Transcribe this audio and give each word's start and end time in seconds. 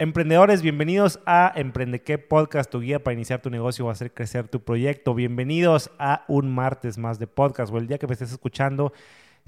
Emprendedores, 0.00 0.62
bienvenidos 0.62 1.18
a 1.26 1.52
Emprende 1.56 2.02
qué 2.02 2.18
podcast, 2.18 2.70
tu 2.70 2.78
guía 2.78 3.02
para 3.02 3.14
iniciar 3.14 3.42
tu 3.42 3.50
negocio 3.50 3.84
o 3.84 3.90
hacer 3.90 4.12
crecer 4.12 4.46
tu 4.46 4.60
proyecto. 4.60 5.12
Bienvenidos 5.12 5.90
a 5.98 6.24
un 6.28 6.54
martes 6.54 6.98
más 6.98 7.18
de 7.18 7.26
podcast 7.26 7.72
o 7.72 7.78
el 7.78 7.88
día 7.88 7.98
que 7.98 8.06
me 8.06 8.12
estés 8.12 8.30
escuchando. 8.30 8.92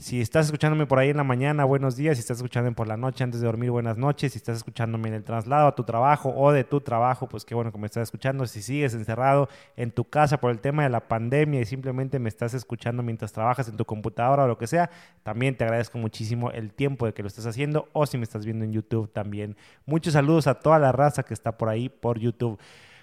Si 0.00 0.18
estás 0.22 0.46
escuchándome 0.46 0.86
por 0.86 0.98
ahí 0.98 1.10
en 1.10 1.18
la 1.18 1.24
mañana, 1.24 1.66
buenos 1.66 1.94
días. 1.94 2.16
Si 2.16 2.20
estás 2.20 2.38
escuchándome 2.38 2.74
por 2.74 2.88
la 2.88 2.96
noche 2.96 3.22
antes 3.22 3.42
de 3.42 3.46
dormir, 3.46 3.70
buenas 3.70 3.98
noches. 3.98 4.32
Si 4.32 4.38
estás 4.38 4.56
escuchándome 4.56 5.08
en 5.08 5.14
el 5.14 5.24
traslado 5.24 5.68
a 5.68 5.74
tu 5.74 5.84
trabajo 5.84 6.32
o 6.34 6.52
de 6.52 6.64
tu 6.64 6.80
trabajo, 6.80 7.28
pues 7.28 7.44
qué 7.44 7.54
bueno 7.54 7.70
que 7.70 7.76
me 7.76 7.84
estás 7.84 8.04
escuchando. 8.04 8.46
Si 8.46 8.62
sigues 8.62 8.94
encerrado 8.94 9.50
en 9.76 9.90
tu 9.90 10.04
casa 10.04 10.40
por 10.40 10.52
el 10.52 10.58
tema 10.58 10.84
de 10.84 10.88
la 10.88 11.06
pandemia 11.06 11.60
y 11.60 11.66
simplemente 11.66 12.18
me 12.18 12.30
estás 12.30 12.54
escuchando 12.54 13.02
mientras 13.02 13.34
trabajas 13.34 13.68
en 13.68 13.76
tu 13.76 13.84
computadora 13.84 14.44
o 14.44 14.48
lo 14.48 14.56
que 14.56 14.66
sea, 14.66 14.88
también 15.22 15.54
te 15.54 15.64
agradezco 15.64 15.98
muchísimo 15.98 16.50
el 16.50 16.72
tiempo 16.72 17.04
de 17.04 17.12
que 17.12 17.20
lo 17.20 17.28
estés 17.28 17.44
haciendo 17.44 17.90
o 17.92 18.06
si 18.06 18.16
me 18.16 18.24
estás 18.24 18.46
viendo 18.46 18.64
en 18.64 18.72
YouTube 18.72 19.12
también. 19.12 19.54
Muchos 19.84 20.14
saludos 20.14 20.46
a 20.46 20.54
toda 20.54 20.78
la 20.78 20.92
raza 20.92 21.24
que 21.24 21.34
está 21.34 21.58
por 21.58 21.68
ahí 21.68 21.90
por 21.90 22.18
YouTube. 22.18 22.58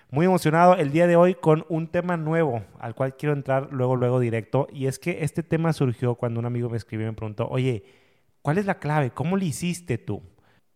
Muy 0.10 0.26
emocionado 0.26 0.78
el 0.78 0.92
día 0.92 1.06
de 1.06 1.18
hoy 1.18 1.36
con 1.36 1.66
un 1.68 1.88
tema 1.90 2.16
nuevo 2.16 2.64
al 2.80 2.96
cual 2.96 3.18
quiero 3.18 3.34
entrar 3.34 3.68
luego, 3.72 3.98
luego 3.98 4.22
directo. 4.22 4.70
Y 4.72 4.88
es 4.88 5.00
que 5.00 5.24
este 5.26 5.44
tema 5.44 5.74
surgió 5.74 6.16
cuando 6.16 6.40
un 6.40 6.46
amigo 6.46 6.70
me 6.70 6.78
escribió 6.78 7.08
y 7.08 7.10
me 7.10 7.16
preguntó, 7.16 7.50
oye, 7.50 7.84
¿cuál 8.42 8.58
es 8.58 8.66
la 8.66 8.80
clave? 8.80 9.12
¿Cómo 9.12 9.36
le 9.36 9.46
hiciste 9.46 9.98
tú 9.98 10.24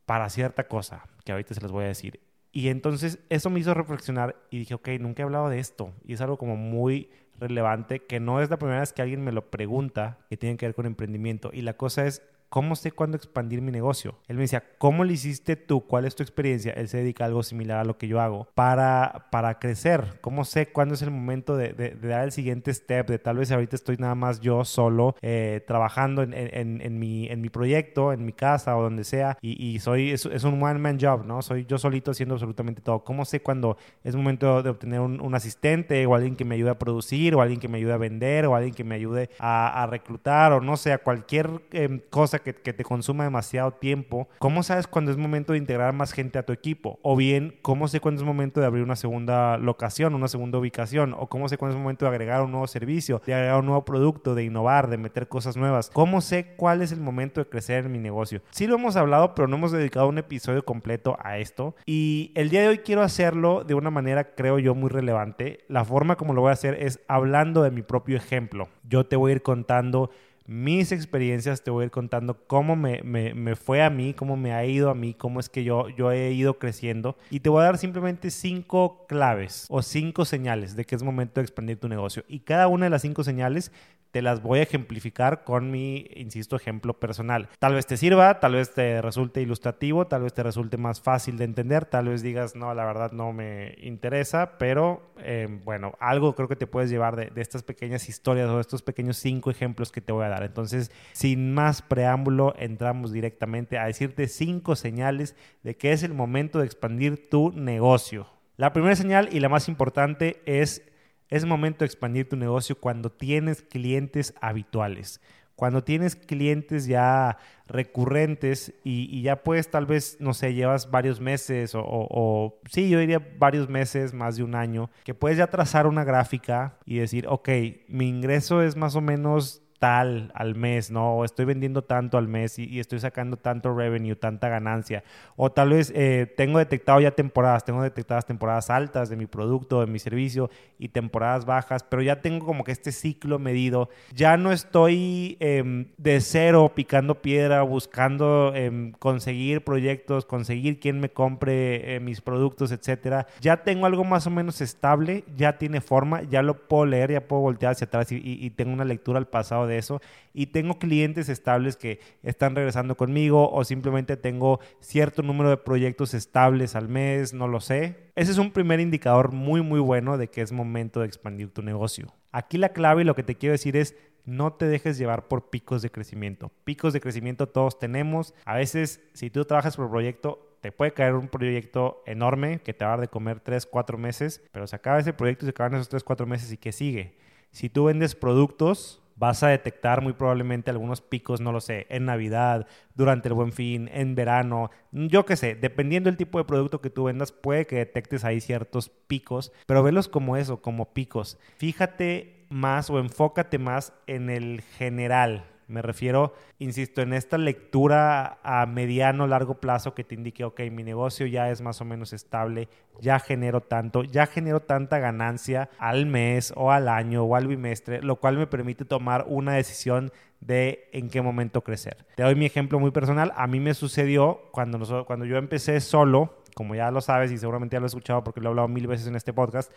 para 0.05 0.30
cierta 0.30 0.67
cosa? 0.67 1.05
Que 1.23 1.31
ahorita 1.31 1.54
se 1.54 1.62
les 1.62 1.71
voy 1.71 1.85
a 1.85 1.88
decir. 1.88 2.20
Y 2.52 2.67
entonces 2.67 3.20
eso 3.30 3.49
me 3.49 3.62
hizo 3.62 3.73
reflexionar 3.73 4.35
y 4.49 4.59
dije, 4.59 4.73
ok, 4.73 4.90
nunca 4.99 5.21
he 5.21 5.26
hablado 5.26 5.48
de 5.48 5.59
esto. 5.59 5.93
Y 6.04 6.12
es 6.12 6.20
algo 6.20 6.38
como 6.38 6.57
muy 6.57 7.09
relevante, 7.40 8.02
que 8.02 8.20
no 8.20 8.41
es 8.41 8.49
la 8.49 8.59
primera 8.59 8.82
vez 8.82 8.91
que 8.91 9.02
alguien 9.02 9.23
me 9.23 9.32
lo 9.32 9.49
pregunta 9.49 10.18
que 10.29 10.35
tiene 10.35 10.57
que 10.57 10.66
ver 10.66 10.76
con 10.76 10.85
emprendimiento. 10.85 11.51
Y 11.54 11.62
la 11.62 11.77
cosa 11.77 12.05
es, 12.05 12.21
¿cómo 12.52 12.76
sé 12.76 12.91
cuándo 12.91 13.16
expandir 13.16 13.62
mi 13.62 13.71
negocio? 13.71 14.16
Él 14.27 14.35
me 14.35 14.41
decía, 14.41 14.62
¿cómo 14.77 15.05
lo 15.05 15.12
hiciste 15.12 15.55
tú? 15.55 15.88
¿Cuál 15.88 16.04
es 16.04 16.16
tu 16.16 16.21
experiencia? 16.21 16.74
Él 16.74 16.90
se 16.90 16.98
dedica 16.98 17.24
a 17.24 17.27
algo 17.27 17.44
similar 17.44 17.80
a 17.80 17.85
lo 17.85 17.98
que 17.98 18.10
yo 18.10 18.20
hago 18.20 18.49
para, 18.55 19.30
para 19.32 19.57
crecer. 19.57 20.20
¿Cómo 20.20 20.44
sé 20.44 20.68
cuándo 20.68 20.94
es 20.94 21.02
el 21.02 21.12
momento 21.12 21.55
de, 21.55 21.72
de, 21.72 21.96
dar 21.96 22.26
el 22.26 22.34
siguiente 22.34 22.74
step? 22.74 23.07
De 23.07 23.20
tal 23.20 23.38
vez 23.38 23.54
ahorita 23.54 23.77
estoy 23.77 23.96
nada 23.96 24.16
más 24.16 24.41
yo 24.41 24.66
solo 24.66 25.16
eh, 25.22 25.63
trabajando 25.66 26.24
en, 26.24 26.34
en, 26.34 26.82
en, 26.82 26.99
mi, 26.99 27.27
en 27.27 27.40
mi 27.40 27.48
proyecto, 27.48 28.12
en 28.12 28.26
mi 28.26 28.34
casa 28.34 28.76
o 28.76 28.84
donde 28.84 29.05
sea 29.05 29.38
y, 29.41 29.52
y 29.66 29.79
soy, 29.79 30.12
es, 30.12 30.26
es, 30.26 30.44
un 30.44 30.62
one 30.62 30.77
man 30.77 30.98
job, 30.99 31.26
¿no? 31.26 31.41
Soy 31.41 31.66
yo 31.66 31.77
solito 31.77 32.12
haciendo 32.12 32.35
absolutamente 32.35 32.82
todo. 32.82 33.05
¿Cómo 33.05 33.24
sé 33.24 33.41
cuándo 33.41 33.77
es 34.04 34.13
momento 34.13 34.62
de 34.62 34.70
obtener 34.70 34.99
un, 34.99 35.22
un 35.22 35.35
asistente 35.35 36.05
o 36.05 36.16
alguien 36.16 36.35
que 36.35 36.44
me 36.44 36.55
ayude 36.55 36.72
a 36.72 36.77
producir 36.77 37.34
o 37.34 37.41
alguien 37.41 37.62
que 37.62 37.70
me 37.70 37.77
ayude 37.77 37.94
a 37.94 37.98
vender 37.98 38.46
o 38.46 38.55
alguien 38.55 38.74
que 38.74 38.84
me 38.84 38.96
ayude 38.96 39.29
a, 39.40 39.84
a 39.84 39.88
reclutar 39.88 40.52
o 40.52 40.60
no 40.60 40.76
sé, 40.76 40.91
a 40.91 40.98
cualquier 40.98 41.62
eh, 41.72 42.02
cosa 42.10 42.40
que, 42.41 42.53
te 42.53 42.84
consuma 42.84 43.23
demasiado 43.23 43.71
tiempo, 43.71 44.27
¿cómo 44.39 44.63
sabes 44.63 44.87
cuándo 44.87 45.11
es 45.11 45.17
momento 45.17 45.53
de 45.53 45.59
integrar 45.59 45.93
más 45.93 46.13
gente 46.13 46.39
a 46.39 46.43
tu 46.43 46.53
equipo? 46.53 46.99
O 47.01 47.15
bien, 47.15 47.57
¿cómo 47.61 47.87
sé 47.87 47.99
cuándo 47.99 48.21
es 48.21 48.25
momento 48.25 48.59
de 48.59 48.65
abrir 48.65 48.83
una 48.83 48.95
segunda 48.95 49.57
locación, 49.57 50.15
una 50.15 50.27
segunda 50.27 50.57
ubicación? 50.57 51.13
O 51.17 51.27
¿cómo 51.27 51.49
sé 51.49 51.57
cuándo 51.57 51.75
es 51.75 51.81
momento 51.81 52.05
de 52.05 52.09
agregar 52.09 52.41
un 52.41 52.51
nuevo 52.51 52.67
servicio, 52.67 53.21
de 53.25 53.33
agregar 53.33 53.59
un 53.59 53.65
nuevo 53.65 53.85
producto, 53.85 54.35
de 54.35 54.43
innovar, 54.43 54.89
de 54.89 54.98
meter 54.98 55.27
cosas 55.27 55.57
nuevas? 55.57 55.89
¿Cómo 55.93 56.21
sé 56.21 56.53
cuál 56.55 56.81
es 56.81 56.91
el 56.91 56.99
momento 56.99 57.41
de 57.41 57.49
crecer 57.49 57.85
en 57.85 57.91
mi 57.91 57.99
negocio? 57.99 58.41
Sí 58.51 58.67
lo 58.67 58.76
hemos 58.76 58.95
hablado, 58.95 59.35
pero 59.35 59.48
no 59.48 59.57
hemos 59.57 59.71
dedicado 59.71 60.07
un 60.07 60.17
episodio 60.17 60.63
completo 60.63 61.17
a 61.21 61.37
esto. 61.37 61.76
Y 61.85 62.31
el 62.35 62.49
día 62.49 62.61
de 62.61 62.70
hoy 62.70 62.77
quiero 62.79 63.01
hacerlo 63.01 63.63
de 63.63 63.73
una 63.73 63.91
manera, 63.91 64.35
creo 64.35 64.59
yo, 64.59 64.75
muy 64.75 64.89
relevante. 64.89 65.66
La 65.67 65.85
forma 65.85 66.16
como 66.16 66.33
lo 66.33 66.41
voy 66.41 66.50
a 66.50 66.53
hacer 66.53 66.75
es 66.81 67.00
hablando 67.07 67.63
de 67.63 67.72
mi 67.72 67.81
propio 67.81 68.17
ejemplo. 68.17 68.67
Yo 68.88 69.05
te 69.05 69.16
voy 69.16 69.31
a 69.31 69.35
ir 69.35 69.41
contando 69.41 70.09
mis 70.45 70.91
experiencias, 70.91 71.63
te 71.63 71.72
voy 71.72 71.84
a 71.84 71.85
ir 71.85 71.91
contando 71.91 72.45
cómo 72.47 72.75
me, 72.75 73.01
me, 73.03 73.55
fue 73.55 73.83
a 73.83 73.89
mí, 73.89 74.13
cómo 74.13 74.38
me 74.38 74.53
ha 74.53 74.66
ido 74.66 74.89
a 74.89 74.95
mí, 74.95 75.13
cómo 75.13 75.39
es 75.39 75.49
que 75.49 75.63
yo, 75.63 75.89
yo 75.89 76.11
he 76.11 76.31
ido 76.31 76.57
creciendo. 76.59 77.17
Y 77.29 77.39
te 77.39 77.49
voy 77.49 77.61
a 77.61 77.66
dar 77.66 77.77
simplemente 77.77 78.31
cinco 78.31 79.05
claves 79.07 79.66
o 79.69 79.81
cinco 79.81 80.25
señales 80.25 80.75
de 80.75 80.85
que 80.85 80.95
es 80.95 81.03
momento 81.03 81.39
de 81.39 81.43
expandir 81.43 81.77
tu 81.77 81.88
negocio. 81.88 82.23
Y 82.27 82.39
cada 82.39 82.67
una 82.67 82.85
de 82.85 82.89
las 82.89 83.01
cinco 83.01 83.23
señales 83.23 83.71
te 84.11 84.22
las 84.22 84.41
voy 84.41 84.59
a 84.59 84.63
ejemplificar 84.63 85.44
con 85.44 85.72
mi, 85.72 86.07
insisto, 86.16 86.55
ejemplo 86.55 86.99
personal. 86.99 87.49
Tal 87.59 87.73
vez 87.73 87.88
te 87.88 87.97
sirva, 87.97 88.39
tal 88.39 88.53
vez 88.53 88.73
te 88.73 89.01
resulte 89.01 89.41
ilustrativo, 89.41 90.07
tal 90.07 90.23
vez 90.23 90.33
te 90.33 90.44
resulte 90.44 90.77
más 90.77 91.01
fácil 91.01 91.38
de 91.38 91.45
entender, 91.45 91.85
tal 91.85 92.09
vez 92.09 92.22
digas, 92.22 92.55
no, 92.55 92.73
la 92.73 92.85
verdad 92.85 93.11
no 93.11 93.33
me 93.33 93.75
interesa, 93.81 94.57
pero 94.57 95.13
eh, 95.19 95.47
bueno, 95.63 95.94
algo 95.99 96.35
creo 96.35 96.47
que 96.47 96.55
te 96.55 96.67
puedes 96.67 96.89
llevar 96.89 97.16
de, 97.16 97.27
de, 97.27 97.41
estas 97.41 97.63
pequeñas 97.63 98.09
historias 98.09 98.49
o 98.49 98.55
de 98.55 98.61
estos 98.61 98.81
pequeños 98.81 99.17
cinco 99.17 99.49
ejemplos 99.49 99.91
que 99.91 100.01
te 100.01 100.11
voy 100.11 100.25
a 100.25 100.29
dar. 100.29 100.43
Entonces, 100.43 100.91
sin 101.13 101.53
más 101.53 101.81
preámbulo, 101.81 102.53
entramos 102.57 103.11
directamente 103.11 103.78
a 103.78 103.85
decirte 103.85 104.28
cinco 104.28 104.75
señales 104.75 105.35
de 105.63 105.75
que 105.75 105.91
es 105.93 106.03
el 106.03 106.13
momento 106.13 106.59
de 106.59 106.66
expandir 106.66 107.29
tu 107.29 107.51
negocio. 107.51 108.28
La 108.57 108.73
primera 108.73 108.95
señal 108.95 109.29
y 109.31 109.39
la 109.39 109.49
más 109.49 109.67
importante 109.67 110.41
es 110.45 110.83
es 111.31 111.45
momento 111.45 111.79
de 111.79 111.85
expandir 111.87 112.29
tu 112.29 112.35
negocio 112.35 112.77
cuando 112.77 113.09
tienes 113.09 113.63
clientes 113.63 114.35
habituales, 114.41 115.21
cuando 115.55 115.83
tienes 115.83 116.15
clientes 116.15 116.85
ya 116.85 117.37
recurrentes 117.67 118.73
y, 118.83 119.21
ya 119.21 119.43
puedes 119.43 119.71
tal 119.71 119.85
vez, 119.85 120.17
no 120.19 120.33
sé, 120.33 120.53
llevas 120.53 120.91
varios 120.91 121.21
meses 121.21 121.73
o, 121.73 121.83
o, 121.85 122.59
sí, 122.69 122.89
yo 122.89 122.99
diría 122.99 123.25
varios 123.37 123.69
meses, 123.69 124.13
más 124.13 124.35
de 124.35 124.43
un 124.43 124.55
año, 124.55 124.89
que 125.03 125.13
puedes 125.13 125.37
ya 125.37 125.47
trazar 125.47 125.87
una 125.87 126.03
gráfica 126.03 126.77
y 126.85 126.97
decir, 126.97 127.27
ok, 127.27 127.49
mi 127.87 128.09
ingreso 128.09 128.61
es 128.61 128.75
más 128.75 128.95
o 128.95 129.01
menos 129.01 129.61
tal 129.81 130.31
al 130.35 130.53
mes, 130.53 130.91
¿no? 130.91 131.15
O 131.15 131.25
estoy 131.25 131.45
vendiendo 131.45 131.83
tanto 131.83 132.19
al 132.19 132.27
mes 132.27 132.59
y, 132.59 132.79
estoy 132.79 132.99
sacando 132.99 133.35
tanto 133.35 133.75
revenue, 133.75 134.15
tanta 134.15 134.47
ganancia. 134.47 135.03
O 135.35 135.51
tal 135.51 135.69
vez 135.69 135.91
eh, 135.95 136.31
tengo 136.37 136.59
detectado 136.59 136.99
ya 136.99 137.09
temporadas, 137.09 137.65
tengo 137.65 137.81
detectadas 137.81 138.27
temporadas 138.27 138.69
altas 138.69 139.09
de 139.09 139.15
mi 139.15 139.25
producto, 139.25 139.79
de 139.79 139.87
mi 139.87 139.97
servicio 139.97 140.51
y 140.77 140.89
temporadas 140.89 141.45
bajas, 141.45 141.81
pero 141.81 142.03
ya 142.03 142.21
tengo 142.21 142.45
como 142.45 142.63
que 142.63 142.71
este 142.71 142.91
ciclo 142.91 143.39
medido. 143.39 143.89
Ya 144.13 144.37
no 144.37 144.51
estoy 144.51 145.35
em, 145.39 145.87
de 145.97 146.21
cero 146.21 146.73
picando 146.75 147.15
piedra, 147.23 147.63
buscando 147.63 148.53
em, 148.53 148.91
conseguir 148.91 149.63
proyectos, 149.63 150.25
conseguir 150.25 150.79
quien 150.79 150.99
me 150.99 151.09
compre 151.09 151.95
eh, 151.95 151.99
mis 151.99 152.21
productos, 152.21 152.71
etcétera. 152.71 153.25
Ya 153.39 153.63
tengo 153.63 153.87
algo 153.87 154.03
más 154.03 154.27
o 154.27 154.29
menos 154.29 154.61
estable, 154.61 155.23
ya 155.35 155.57
tiene 155.57 155.81
forma, 155.81 156.21
ya 156.21 156.43
lo 156.43 156.67
puedo 156.67 156.85
leer, 156.85 157.13
ya 157.13 157.27
puedo 157.27 157.41
voltear 157.41 157.71
hacia 157.71 157.87
atrás 157.87 158.11
y, 158.11 158.21
y 158.23 158.49
tengo 158.51 158.73
una 158.73 158.85
lectura 158.85 159.17
al 159.17 159.25
pasado 159.25 159.65
de 159.65 159.70
eso 159.77 160.01
y 160.33 160.47
tengo 160.47 160.79
clientes 160.79 161.29
estables 161.29 161.77
que 161.77 161.99
están 162.23 162.55
regresando 162.55 162.95
conmigo 162.95 163.51
o 163.51 163.63
simplemente 163.63 164.17
tengo 164.17 164.59
cierto 164.79 165.21
número 165.23 165.49
de 165.49 165.57
proyectos 165.57 166.13
estables 166.13 166.75
al 166.75 166.87
mes, 166.87 167.33
no 167.33 167.47
lo 167.47 167.59
sé. 167.59 168.11
Ese 168.15 168.31
es 168.31 168.37
un 168.37 168.51
primer 168.51 168.79
indicador 168.79 169.31
muy 169.31 169.61
muy 169.61 169.79
bueno 169.79 170.17
de 170.17 170.27
que 170.27 170.41
es 170.41 170.51
momento 170.51 171.01
de 171.01 171.07
expandir 171.07 171.49
tu 171.49 171.61
negocio. 171.61 172.07
Aquí 172.31 172.57
la 172.57 172.69
clave 172.69 173.01
y 173.01 173.05
lo 173.05 173.15
que 173.15 173.23
te 173.23 173.35
quiero 173.35 173.51
decir 173.51 173.75
es 173.75 173.95
no 174.25 174.53
te 174.53 174.67
dejes 174.67 174.97
llevar 174.97 175.27
por 175.27 175.49
picos 175.49 175.81
de 175.81 175.89
crecimiento. 175.89 176.51
Picos 176.63 176.93
de 176.93 177.01
crecimiento 177.01 177.47
todos 177.47 177.79
tenemos. 177.79 178.33
A 178.45 178.55
veces, 178.55 179.01
si 179.13 179.29
tú 179.29 179.45
trabajas 179.45 179.75
por 179.75 179.89
proyecto, 179.89 180.57
te 180.61 180.71
puede 180.71 180.93
caer 180.93 181.15
un 181.15 181.27
proyecto 181.27 182.03
enorme 182.05 182.59
que 182.59 182.73
te 182.73 182.85
va 182.85 182.91
a 182.91 182.97
dar 182.97 183.01
de 183.01 183.07
comer 183.07 183.39
3, 183.39 183.65
4 183.65 183.97
meses, 183.97 184.43
pero 184.51 184.67
se 184.67 184.75
acaba 184.75 184.99
ese 184.99 185.13
proyecto 185.13 185.45
y 185.45 185.47
se 185.47 185.51
acaban 185.51 185.73
esos 185.73 185.89
3, 185.89 186.03
4 186.03 186.27
meses 186.27 186.51
y 186.51 186.57
¿qué 186.57 186.71
sigue? 186.71 187.17
Si 187.51 187.69
tú 187.69 187.85
vendes 187.85 188.15
productos, 188.15 189.00
vas 189.21 189.43
a 189.43 189.49
detectar 189.49 190.01
muy 190.01 190.13
probablemente 190.13 190.71
algunos 190.71 190.99
picos, 190.99 191.41
no 191.41 191.51
lo 191.51 191.61
sé, 191.61 191.85
en 191.89 192.05
Navidad, 192.05 192.65
durante 192.95 193.27
el 193.27 193.35
buen 193.35 193.51
fin, 193.51 193.87
en 193.93 194.15
verano, 194.15 194.71
yo 194.91 195.27
qué 195.27 195.35
sé, 195.35 195.53
dependiendo 195.53 196.09
del 196.09 196.17
tipo 196.17 196.39
de 196.39 196.43
producto 196.43 196.81
que 196.81 196.89
tú 196.89 197.03
vendas, 197.03 197.31
puede 197.31 197.67
que 197.67 197.75
detectes 197.75 198.25
ahí 198.25 198.41
ciertos 198.41 198.89
picos, 198.89 199.53
pero 199.67 199.83
velos 199.83 200.07
como 200.07 200.37
eso, 200.37 200.63
como 200.63 200.93
picos. 200.93 201.37
Fíjate 201.57 202.47
más 202.49 202.90
o 202.90 202.97
enfócate 202.97 203.59
más 203.59 203.93
en 204.07 204.31
el 204.31 204.61
general, 204.79 205.46
me 205.72 205.82
refiero, 205.82 206.34
insisto, 206.59 207.02
en 207.02 207.14
esta 207.14 207.38
lectura 207.38 208.40
a 208.44 208.66
mediano, 208.66 209.26
largo 209.26 209.56
plazo 209.56 209.94
que 209.94 210.03
te 210.03 210.16
indique, 210.16 210.44
ok, 210.44 210.59
mi 210.72 210.84
negocio 210.84 211.26
ya 211.26 211.50
es 211.50 211.62
más 211.62 211.82
o 211.82 211.85
menos 211.85 212.14
estable, 212.14 212.70
ya 213.00 213.20
genero 213.20 213.62
tanto, 213.62 214.03
ya 214.03 214.28
genero 214.28 214.62
tanta 214.62 215.00
ganancia 215.00 215.70
al 215.79 216.06
mes 216.06 216.53
o 216.56 216.72
al 216.72 216.88
año 216.88 217.23
o 217.23 217.35
al 217.35 217.47
bimestre, 217.47 218.02
lo 218.02 218.18
cual 218.18 218.38
me 218.38 218.47
permite 218.47 218.85
tomar 218.85 219.26
una 219.28 219.53
decisión 219.53 220.12
de 220.41 220.90
en 220.91 221.09
qué 221.09 221.22
momento 221.22 221.62
crecer. 221.62 222.06
Te 222.16 222.23
doy 222.23 222.35
mi 222.35 222.46
ejemplo 222.46 222.79
muy 222.79 222.91
personal. 222.91 223.32
A 223.35 223.47
mí 223.47 223.59
me 223.59 223.73
sucedió 223.73 224.41
cuando, 224.52 225.06
cuando 225.06 225.26
yo 225.26 225.38
empecé 225.38 225.79
solo, 225.79 226.41
como 226.56 226.76
ya 226.76 226.91
lo 226.91 227.00
sabes 227.02 227.32
y 227.32 227.38
seguramente 227.38 227.76
ya 227.76 227.79
lo 227.79 227.85
he 227.85 227.88
escuchado 227.88 228.23
porque 228.23 228.41
lo 228.41 228.47
he 228.47 228.50
hablado 228.50 228.68
mil 228.68 228.88
veces 228.88 229.08
en 229.08 229.16
este 229.16 229.34
podcast, 229.34 229.72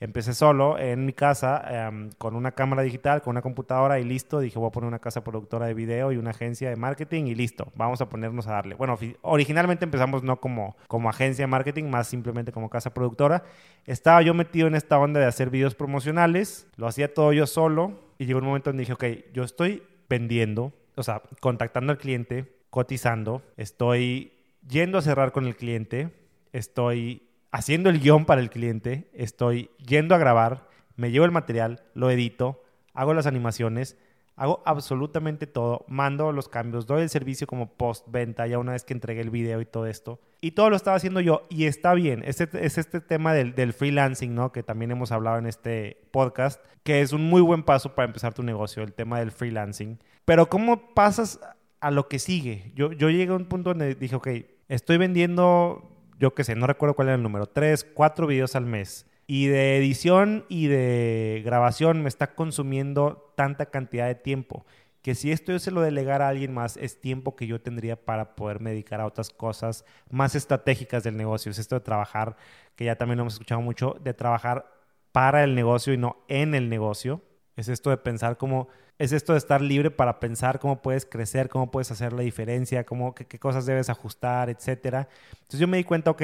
Empecé 0.00 0.32
solo 0.32 0.78
en 0.78 1.04
mi 1.04 1.12
casa 1.12 1.62
em, 1.68 2.10
con 2.16 2.34
una 2.34 2.52
cámara 2.52 2.80
digital, 2.80 3.20
con 3.20 3.32
una 3.32 3.42
computadora 3.42 4.00
y 4.00 4.04
listo. 4.04 4.40
Dije, 4.40 4.58
voy 4.58 4.68
a 4.68 4.70
poner 4.70 4.88
una 4.88 4.98
casa 4.98 5.22
productora 5.22 5.66
de 5.66 5.74
video 5.74 6.10
y 6.10 6.16
una 6.16 6.30
agencia 6.30 6.70
de 6.70 6.76
marketing 6.76 7.26
y 7.26 7.34
listo. 7.34 7.70
Vamos 7.74 8.00
a 8.00 8.08
ponernos 8.08 8.46
a 8.46 8.52
darle. 8.52 8.76
Bueno, 8.76 8.98
originalmente 9.20 9.84
empezamos 9.84 10.22
no 10.22 10.40
como, 10.40 10.74
como 10.88 11.10
agencia 11.10 11.42
de 11.42 11.48
marketing, 11.48 11.84
más 11.84 12.08
simplemente 12.08 12.50
como 12.50 12.70
casa 12.70 12.94
productora. 12.94 13.44
Estaba 13.84 14.22
yo 14.22 14.32
metido 14.32 14.68
en 14.68 14.74
esta 14.74 14.98
onda 14.98 15.20
de 15.20 15.26
hacer 15.26 15.50
videos 15.50 15.74
promocionales. 15.74 16.66
Lo 16.76 16.86
hacía 16.86 17.12
todo 17.12 17.34
yo 17.34 17.46
solo. 17.46 17.92
Y 18.16 18.24
llegó 18.24 18.38
un 18.38 18.46
momento 18.46 18.70
donde 18.70 18.82
dije, 18.82 18.94
ok, 18.94 19.04
yo 19.34 19.44
estoy 19.44 19.82
vendiendo, 20.08 20.72
o 20.96 21.02
sea, 21.02 21.22
contactando 21.40 21.92
al 21.92 21.98
cliente, 21.98 22.52
cotizando, 22.70 23.42
estoy 23.56 24.32
yendo 24.66 24.98
a 24.98 25.02
cerrar 25.02 25.32
con 25.32 25.46
el 25.46 25.56
cliente 25.56 26.10
estoy 26.52 27.22
haciendo 27.52 27.90
el 27.90 28.00
guion 28.00 28.24
para 28.24 28.40
el 28.40 28.50
cliente, 28.50 29.10
estoy 29.12 29.70
yendo 29.78 30.14
a 30.14 30.18
grabar, 30.18 30.68
me 30.96 31.10
llevo 31.10 31.24
el 31.24 31.30
material, 31.30 31.82
lo 31.94 32.10
edito, 32.10 32.62
hago 32.94 33.14
las 33.14 33.26
animaciones, 33.26 33.96
hago 34.40 34.62
absolutamente 34.64 35.46
todo, 35.46 35.84
mando 35.86 36.32
los 36.32 36.48
cambios, 36.48 36.86
doy 36.86 37.02
el 37.02 37.10
servicio 37.10 37.46
como 37.46 37.74
post-venta 37.74 38.46
ya 38.46 38.58
una 38.58 38.72
vez 38.72 38.84
que 38.84 38.94
entregué 38.94 39.20
el 39.20 39.28
video 39.28 39.60
y 39.60 39.66
todo 39.66 39.86
esto. 39.86 40.18
Y 40.40 40.52
todo 40.52 40.70
lo 40.70 40.76
estaba 40.76 40.96
haciendo 40.96 41.20
yo 41.20 41.42
y 41.50 41.66
está 41.66 41.92
bien. 41.92 42.22
Este, 42.24 42.48
es 42.64 42.78
este 42.78 43.02
tema 43.02 43.34
del, 43.34 43.72
freelancing, 43.74 44.34
¿no? 44.34 44.50
Que 44.50 44.62
también 44.62 44.92
hemos 44.92 45.12
hablado 45.12 45.36
en 45.36 45.46
este 45.46 46.00
podcast, 46.10 46.64
que 46.84 47.02
es 47.02 47.12
un 47.12 47.28
muy 47.28 47.42
buen 47.42 47.62
paso 47.64 47.94
para 47.94 48.06
empezar 48.06 48.32
tu 48.32 48.42
negocio, 48.42 48.82
el 48.82 48.94
tema 48.94 49.18
del 49.18 49.30
freelancing. 49.30 49.98
Pero 50.24 50.48
¿cómo 50.48 50.94
pasas 50.94 51.38
a 51.80 51.90
lo 51.90 52.08
que 52.08 52.18
sigue? 52.18 52.72
Yo, 52.74 52.92
yo 52.92 53.10
llegué 53.10 53.32
a 53.32 53.36
un 53.36 53.44
punto 53.44 53.70
donde 53.70 53.94
dije, 53.94 54.16
ok, 54.16 54.28
estoy 54.68 54.96
vendiendo, 54.96 55.99
yo 56.20 56.34
qué 56.34 56.44
sé, 56.44 56.54
no 56.54 56.68
recuerdo 56.68 56.94
cuál 56.94 57.08
era 57.08 57.16
el 57.16 57.22
número, 57.22 57.46
tres, 57.46 57.82
cuatro 57.82 58.28
videos 58.28 58.54
al 58.54 58.66
mes. 58.66 59.06
Y 59.26 59.46
de 59.46 59.76
edición 59.76 60.44
y 60.48 60.66
de 60.66 61.42
grabación 61.44 62.02
me 62.02 62.08
está 62.08 62.34
consumiendo 62.34 63.32
tanta 63.36 63.66
cantidad 63.66 64.06
de 64.06 64.14
tiempo 64.14 64.64
que 65.02 65.14
si 65.14 65.32
esto 65.32 65.52
yo 65.52 65.58
se 65.58 65.70
lo 65.70 65.80
delegara 65.80 66.26
a 66.26 66.28
alguien 66.28 66.52
más, 66.52 66.76
es 66.76 67.00
tiempo 67.00 67.34
que 67.34 67.46
yo 67.46 67.60
tendría 67.60 67.96
para 67.96 68.36
poderme 68.36 68.70
dedicar 68.70 69.00
a 69.00 69.06
otras 69.06 69.30
cosas 69.30 69.84
más 70.10 70.34
estratégicas 70.34 71.02
del 71.02 71.16
negocio. 71.16 71.50
Es 71.50 71.58
esto 71.58 71.76
de 71.76 71.80
trabajar, 71.80 72.36
que 72.76 72.84
ya 72.84 72.96
también 72.96 73.16
lo 73.16 73.22
hemos 73.22 73.34
escuchado 73.34 73.62
mucho, 73.62 73.96
de 74.02 74.12
trabajar 74.12 74.70
para 75.12 75.42
el 75.42 75.54
negocio 75.54 75.92
y 75.94 75.98
no 75.98 76.18
en 76.28 76.54
el 76.54 76.68
negocio. 76.68 77.22
Es 77.60 77.68
esto 77.68 77.90
de 77.90 77.98
pensar 77.98 78.38
cómo, 78.38 78.68
es 78.98 79.12
esto 79.12 79.32
de 79.32 79.38
estar 79.38 79.60
libre 79.60 79.90
para 79.90 80.18
pensar 80.18 80.58
cómo 80.58 80.80
puedes 80.80 81.04
crecer, 81.04 81.50
cómo 81.50 81.70
puedes 81.70 81.90
hacer 81.90 82.14
la 82.14 82.22
diferencia, 82.22 82.84
cómo, 82.84 83.14
qué, 83.14 83.38
cosas 83.38 83.66
debes 83.66 83.90
ajustar, 83.90 84.48
etc. 84.48 85.06
Entonces 85.32 85.60
yo 85.60 85.68
me 85.68 85.76
di 85.76 85.84
cuenta, 85.84 86.10
ok, 86.10 86.22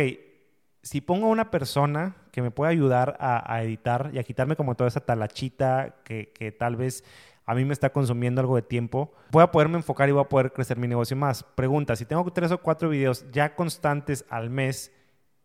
si 0.82 1.02
pongo 1.02 1.26
a 1.26 1.30
una 1.30 1.50
persona 1.50 2.16
que 2.32 2.40
me 2.40 2.50
pueda 2.50 2.70
ayudar 2.70 3.18
a, 3.20 3.62
editar 3.62 4.10
y 4.14 4.18
a 4.18 4.22
quitarme 4.22 4.56
como 4.56 4.76
toda 4.76 4.88
esa 4.88 5.00
talachita 5.00 5.96
que, 6.04 6.32
que 6.32 6.52
tal 6.52 6.76
vez 6.76 7.04
a 7.44 7.54
mí 7.54 7.66
me 7.66 7.74
está 7.74 7.90
consumiendo 7.90 8.40
algo 8.40 8.56
de 8.56 8.62
tiempo, 8.62 9.12
voy 9.30 9.42
a 9.42 9.50
poderme 9.50 9.76
enfocar 9.76 10.08
y 10.08 10.12
voy 10.12 10.22
a 10.22 10.28
poder 10.28 10.52
crecer 10.54 10.78
mi 10.78 10.88
negocio 10.88 11.18
más. 11.18 11.42
Pregunta, 11.42 11.96
si 11.96 12.06
tengo 12.06 12.24
tres 12.32 12.50
o 12.50 12.62
cuatro 12.62 12.88
videos 12.88 13.26
ya 13.30 13.54
constantes 13.54 14.24
al 14.30 14.48
mes 14.48 14.90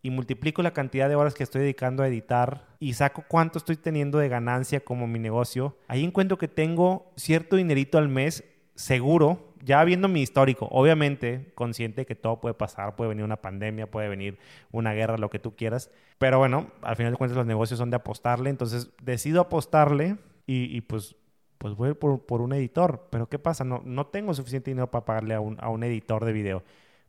y 0.04 0.10
multiplico 0.10 0.62
la 0.62 0.74
cantidad 0.74 1.08
de 1.10 1.16
horas 1.16 1.34
que 1.34 1.44
estoy 1.44 1.62
dedicando 1.62 2.04
a 2.04 2.08
editar 2.08 2.66
y 2.80 2.94
saco 2.94 3.24
cuánto 3.28 3.58
estoy 3.58 3.76
teniendo 3.76 4.18
de 4.18 4.30
ganancia 4.30 4.80
como 4.80 5.08
mi 5.08 5.20
negocio, 5.20 5.78
ahí 5.88 6.04
encuentro 6.04 6.38
que 6.38 6.48
tengo 6.48 7.12
cierto 7.16 7.56
dinerito 7.56 7.98
al 7.98 8.10
mes 8.10 8.44
seguro, 8.76 9.54
ya 9.64 9.84
viendo 9.84 10.08
mi 10.08 10.22
histórico, 10.22 10.68
obviamente 10.72 11.52
consciente 11.54 12.06
que 12.06 12.16
todo 12.16 12.42
puede 12.42 12.56
pasar, 12.56 12.96
puede 12.96 13.10
venir 13.10 13.24
una 13.24 13.38
pandemia, 13.38 13.90
puede 13.90 14.10
venir 14.10 14.40
una 14.72 14.94
guerra, 14.94 15.18
lo 15.18 15.30
que 15.30 15.38
tú 15.38 15.56
quieras, 15.56 15.92
pero 16.18 16.40
bueno, 16.40 16.72
al 16.82 16.96
final 16.96 17.12
de 17.12 17.18
cuentas 17.18 17.38
los 17.38 17.46
negocios 17.46 17.78
son 17.78 17.92
de 17.92 17.98
apostarle, 17.98 18.50
entonces 18.50 18.90
decido 19.02 19.42
apostarle 19.42 20.18
y, 20.48 20.82
pues 20.82 21.16
pues 21.58 21.76
voy 21.76 21.94
por, 21.94 22.26
por, 22.26 22.42
un 22.42 22.54
editor. 22.54 23.08
Pero 23.12 23.30
¿qué 23.30 23.38
pasa? 23.38 23.64
No, 23.64 23.84
no 23.86 24.08
tengo 24.08 24.34
suficiente 24.34 24.72
dinero 24.72 24.90
para 24.90 25.06
pagarle 25.06 25.36
a 25.36 25.40
un, 25.40 25.58
a 25.62 25.70
un 25.70 25.84
editor 25.84 26.26
de 26.26 26.34
video. 26.34 26.64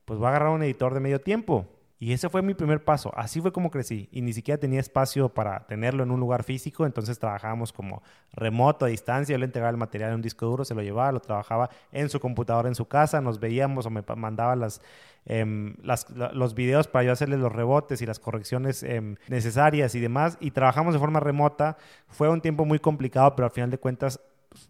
Pues 0.04 0.18
voy 0.18 0.26
a 0.26 0.28
agarrar 0.28 0.50
un 0.50 0.62
editor 0.62 0.92
de 0.92 1.00
medio 1.00 1.22
tiempo. 1.22 1.66
Y 2.02 2.12
ese 2.12 2.28
fue 2.28 2.42
mi 2.42 2.52
primer 2.54 2.82
paso. 2.82 3.12
Así 3.14 3.40
fue 3.40 3.52
como 3.52 3.70
crecí. 3.70 4.08
Y 4.10 4.22
ni 4.22 4.32
siquiera 4.32 4.58
tenía 4.58 4.80
espacio 4.80 5.28
para 5.28 5.68
tenerlo 5.68 6.02
en 6.02 6.10
un 6.10 6.18
lugar 6.18 6.42
físico. 6.42 6.84
Entonces 6.84 7.16
trabajábamos 7.20 7.72
como 7.72 8.02
remoto, 8.32 8.84
a 8.84 8.88
distancia. 8.88 9.34
Yo 9.34 9.38
le 9.38 9.44
entregaba 9.44 9.70
el 9.70 9.76
material 9.76 10.10
en 10.10 10.16
un 10.16 10.20
disco 10.20 10.46
duro, 10.46 10.64
se 10.64 10.74
lo 10.74 10.82
llevaba, 10.82 11.12
lo 11.12 11.20
trabajaba 11.20 11.70
en 11.92 12.08
su 12.08 12.18
computadora 12.18 12.66
en 12.66 12.74
su 12.74 12.88
casa. 12.88 13.20
Nos 13.20 13.38
veíamos 13.38 13.86
o 13.86 13.90
me 13.90 14.02
mandaba 14.16 14.56
las, 14.56 14.82
em, 15.26 15.76
los 16.32 16.54
videos 16.56 16.88
para 16.88 17.04
yo 17.04 17.12
hacerle 17.12 17.36
los 17.36 17.52
rebotes 17.52 18.02
y 18.02 18.06
las 18.06 18.18
correcciones 18.18 18.82
em, 18.82 19.14
necesarias 19.28 19.94
y 19.94 20.00
demás. 20.00 20.38
Y 20.40 20.50
trabajamos 20.50 20.94
de 20.94 20.98
forma 20.98 21.20
remota. 21.20 21.76
Fue 22.08 22.28
un 22.28 22.40
tiempo 22.40 22.64
muy 22.64 22.80
complicado, 22.80 23.36
pero 23.36 23.46
al 23.46 23.52
final 23.52 23.70
de 23.70 23.78
cuentas 23.78 24.18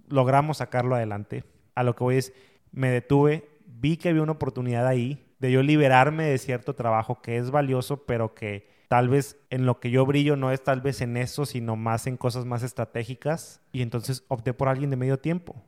logramos 0.06 0.58
sacarlo 0.58 0.96
adelante. 0.96 1.44
A 1.76 1.82
lo 1.82 1.96
que 1.96 2.04
voy 2.04 2.16
es, 2.18 2.34
me 2.72 2.90
detuve, 2.90 3.48
vi 3.64 3.96
que 3.96 4.10
había 4.10 4.22
una 4.22 4.32
oportunidad 4.32 4.86
ahí 4.86 5.31
de 5.42 5.52
yo 5.52 5.62
liberarme 5.62 6.24
de 6.24 6.38
cierto 6.38 6.74
trabajo 6.74 7.20
que 7.20 7.36
es 7.36 7.50
valioso, 7.50 8.06
pero 8.06 8.32
que 8.32 8.68
tal 8.88 9.10
vez 9.10 9.36
en 9.50 9.66
lo 9.66 9.78
que 9.78 9.90
yo 9.90 10.06
brillo 10.06 10.36
no 10.36 10.50
es 10.50 10.62
tal 10.62 10.80
vez 10.80 11.02
en 11.02 11.18
eso, 11.18 11.44
sino 11.44 11.76
más 11.76 12.06
en 12.06 12.16
cosas 12.16 12.46
más 12.46 12.62
estratégicas. 12.62 13.60
Y 13.72 13.82
entonces 13.82 14.24
opté 14.28 14.54
por 14.54 14.68
alguien 14.68 14.88
de 14.88 14.96
medio 14.96 15.18
tiempo. 15.18 15.62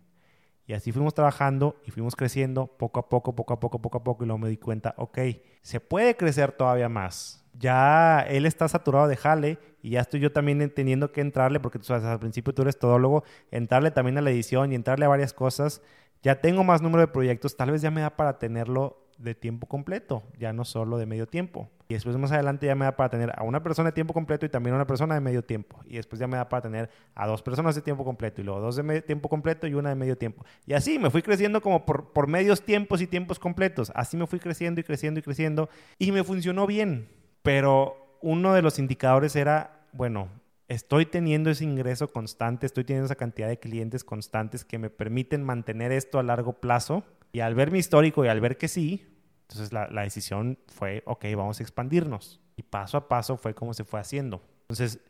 Y 0.67 0.73
así 0.73 0.93
fuimos 0.93 1.13
trabajando 1.13 1.77
y 1.85 1.91
fuimos 1.91 2.17
creciendo 2.17 2.69
poco 2.69 3.01
a 3.01 3.09
poco, 3.09 3.35
poco 3.35 3.53
a 3.53 3.61
poco, 3.61 3.83
poco 3.83 3.99
a 3.99 4.05
poco. 4.05 4.25
Y 4.25 4.27
luego 4.29 4.39
me 4.39 4.49
di 4.49 4.57
cuenta, 4.57 4.95
ok, 4.97 5.19
se 5.61 5.81
puede 5.81 6.17
crecer 6.17 6.53
todavía 6.53 6.89
más 6.89 7.45
ya 7.59 8.21
él 8.29 8.47
está 8.47 8.69
saturado 8.69 9.09
de 9.09 9.17
jale 9.17 9.59
y 9.83 9.91
ya 9.91 10.01
estoy 10.01 10.21
yo 10.21 10.33
también 10.33 10.71
teniendo 10.71 11.13
que 11.13 11.21
entrarle, 11.21 11.61
porque 11.61 11.79
tú 11.79 11.85
sabes, 11.85 12.05
al 12.05 12.19
principio 12.19 12.55
tú 12.55 12.63
eres 12.63 12.79
todólogo, 12.79 13.25
entrarle 13.51 13.91
también 13.91 14.19
a 14.19 14.23
la 14.23 14.31
edición 14.31 14.73
y 14.73 14.75
entrarle 14.75 15.05
a 15.05 15.09
varias 15.09 15.33
cosas. 15.33 15.83
Ya 16.23 16.41
tengo 16.41 16.65
más 16.65 16.83
número 16.83 17.03
de 17.03 17.09
proyectos, 17.09 17.57
tal 17.57 17.71
vez 17.71 17.83
ya 17.83 17.91
me 17.91 18.01
da 18.01 18.17
para 18.17 18.39
tenerlo 18.39 19.04
de 19.19 19.35
tiempo 19.35 19.67
completo, 19.67 20.23
ya 20.39 20.53
no 20.53 20.65
solo 20.65 20.99
de 20.99 21.07
medio 21.07 21.27
tiempo. 21.27 21.71
Y 21.89 21.95
después 21.95 22.17
más 22.17 22.33
adelante 22.33 22.67
ya 22.67 22.75
me 22.75 22.85
da 22.85 22.97
para 22.97 23.11
tener 23.11 23.33
a 23.37 23.43
una 23.43 23.63
persona 23.63 23.91
de 23.91 23.93
tiempo 23.93 24.15
completo 24.15 24.47
y 24.47 24.49
también 24.49 24.73
a 24.73 24.77
una 24.77 24.87
persona 24.87 25.15
de 25.15 25.21
medio 25.21 25.45
tiempo. 25.45 25.81
Y 25.85 25.97
después 25.97 26.19
ya 26.19 26.27
me 26.27 26.37
da 26.37 26.49
para 26.49 26.63
tener 26.63 26.91
a 27.15 27.27
dos 27.27 27.43
personas 27.43 27.75
de 27.75 27.83
tiempo 27.83 28.05
completo 28.05 28.41
y 28.41 28.45
luego 28.45 28.61
dos 28.61 28.77
de 28.77 29.03
tiempo 29.03 29.29
completo 29.29 29.67
y 29.67 29.75
una 29.75 29.91
de 29.91 29.95
medio 29.95 30.17
tiempo. 30.17 30.45
Y 30.67 30.73
así 30.73 30.99
me 30.99 31.11
fui 31.11 31.23
creciendo 31.23 31.61
como 31.61 31.85
por, 31.85 32.13
por 32.13 32.27
medios 32.27 32.63
tiempos 32.63 33.01
y 33.03 33.07
tiempos 33.07 33.39
completos. 33.39 33.93
Así 33.95 34.17
me 34.17 34.27
fui 34.27 34.41
creciendo 34.41 34.81
y 34.81 34.85
creciendo 34.85 35.21
y 35.21 35.23
creciendo 35.23 35.69
y 35.99 36.13
me 36.13 36.25
funcionó 36.25 36.67
bien 36.67 37.09
pero 37.45 38.19
uno 38.23 38.55
de 38.55 38.63
los 38.63 38.79
indicadores 38.79 39.37
era, 39.37 39.87
bueno, 39.93 40.31
estoy 40.67 41.05
teniendo 41.05 41.51
ese 41.51 41.63
ingreso 41.63 42.11
constante, 42.11 42.65
estoy 42.65 42.85
teniendo 42.85 43.05
esa 43.05 43.17
cantidad 43.17 43.49
de 43.49 43.59
clientes 43.59 44.03
constantes 44.03 44.65
que 44.65 44.79
me 44.79 44.89
permiten 44.89 45.45
mantener 45.45 45.93
esto 45.93 46.19
a 46.19 46.23
largo 46.23 46.55
plazo. 46.55 47.05
Y 47.35 47.41
al 47.41 47.57
ver 47.57 47.73
mi 47.73 47.81
histórico 47.81 48.25
y 48.25 48.29
al 48.29 48.41
ver 48.41 48.57
que 48.57 48.69
sí, 48.69 49.05
entonces 49.49 49.73
la, 49.73 49.89
decisión 50.05 50.57
fue, 50.69 51.03
ok, 51.05 51.25
vamos 51.37 51.59
a 51.59 51.65
expandirnos. 51.65 52.41
Y 52.57 52.63
paso 52.63 52.97
a 52.97 53.09
paso 53.09 53.37
fue 53.37 53.55
como 53.55 53.75
se 53.75 53.83
fue 53.83 53.99
haciendo. 53.99 54.41
Entonces, 54.61 55.01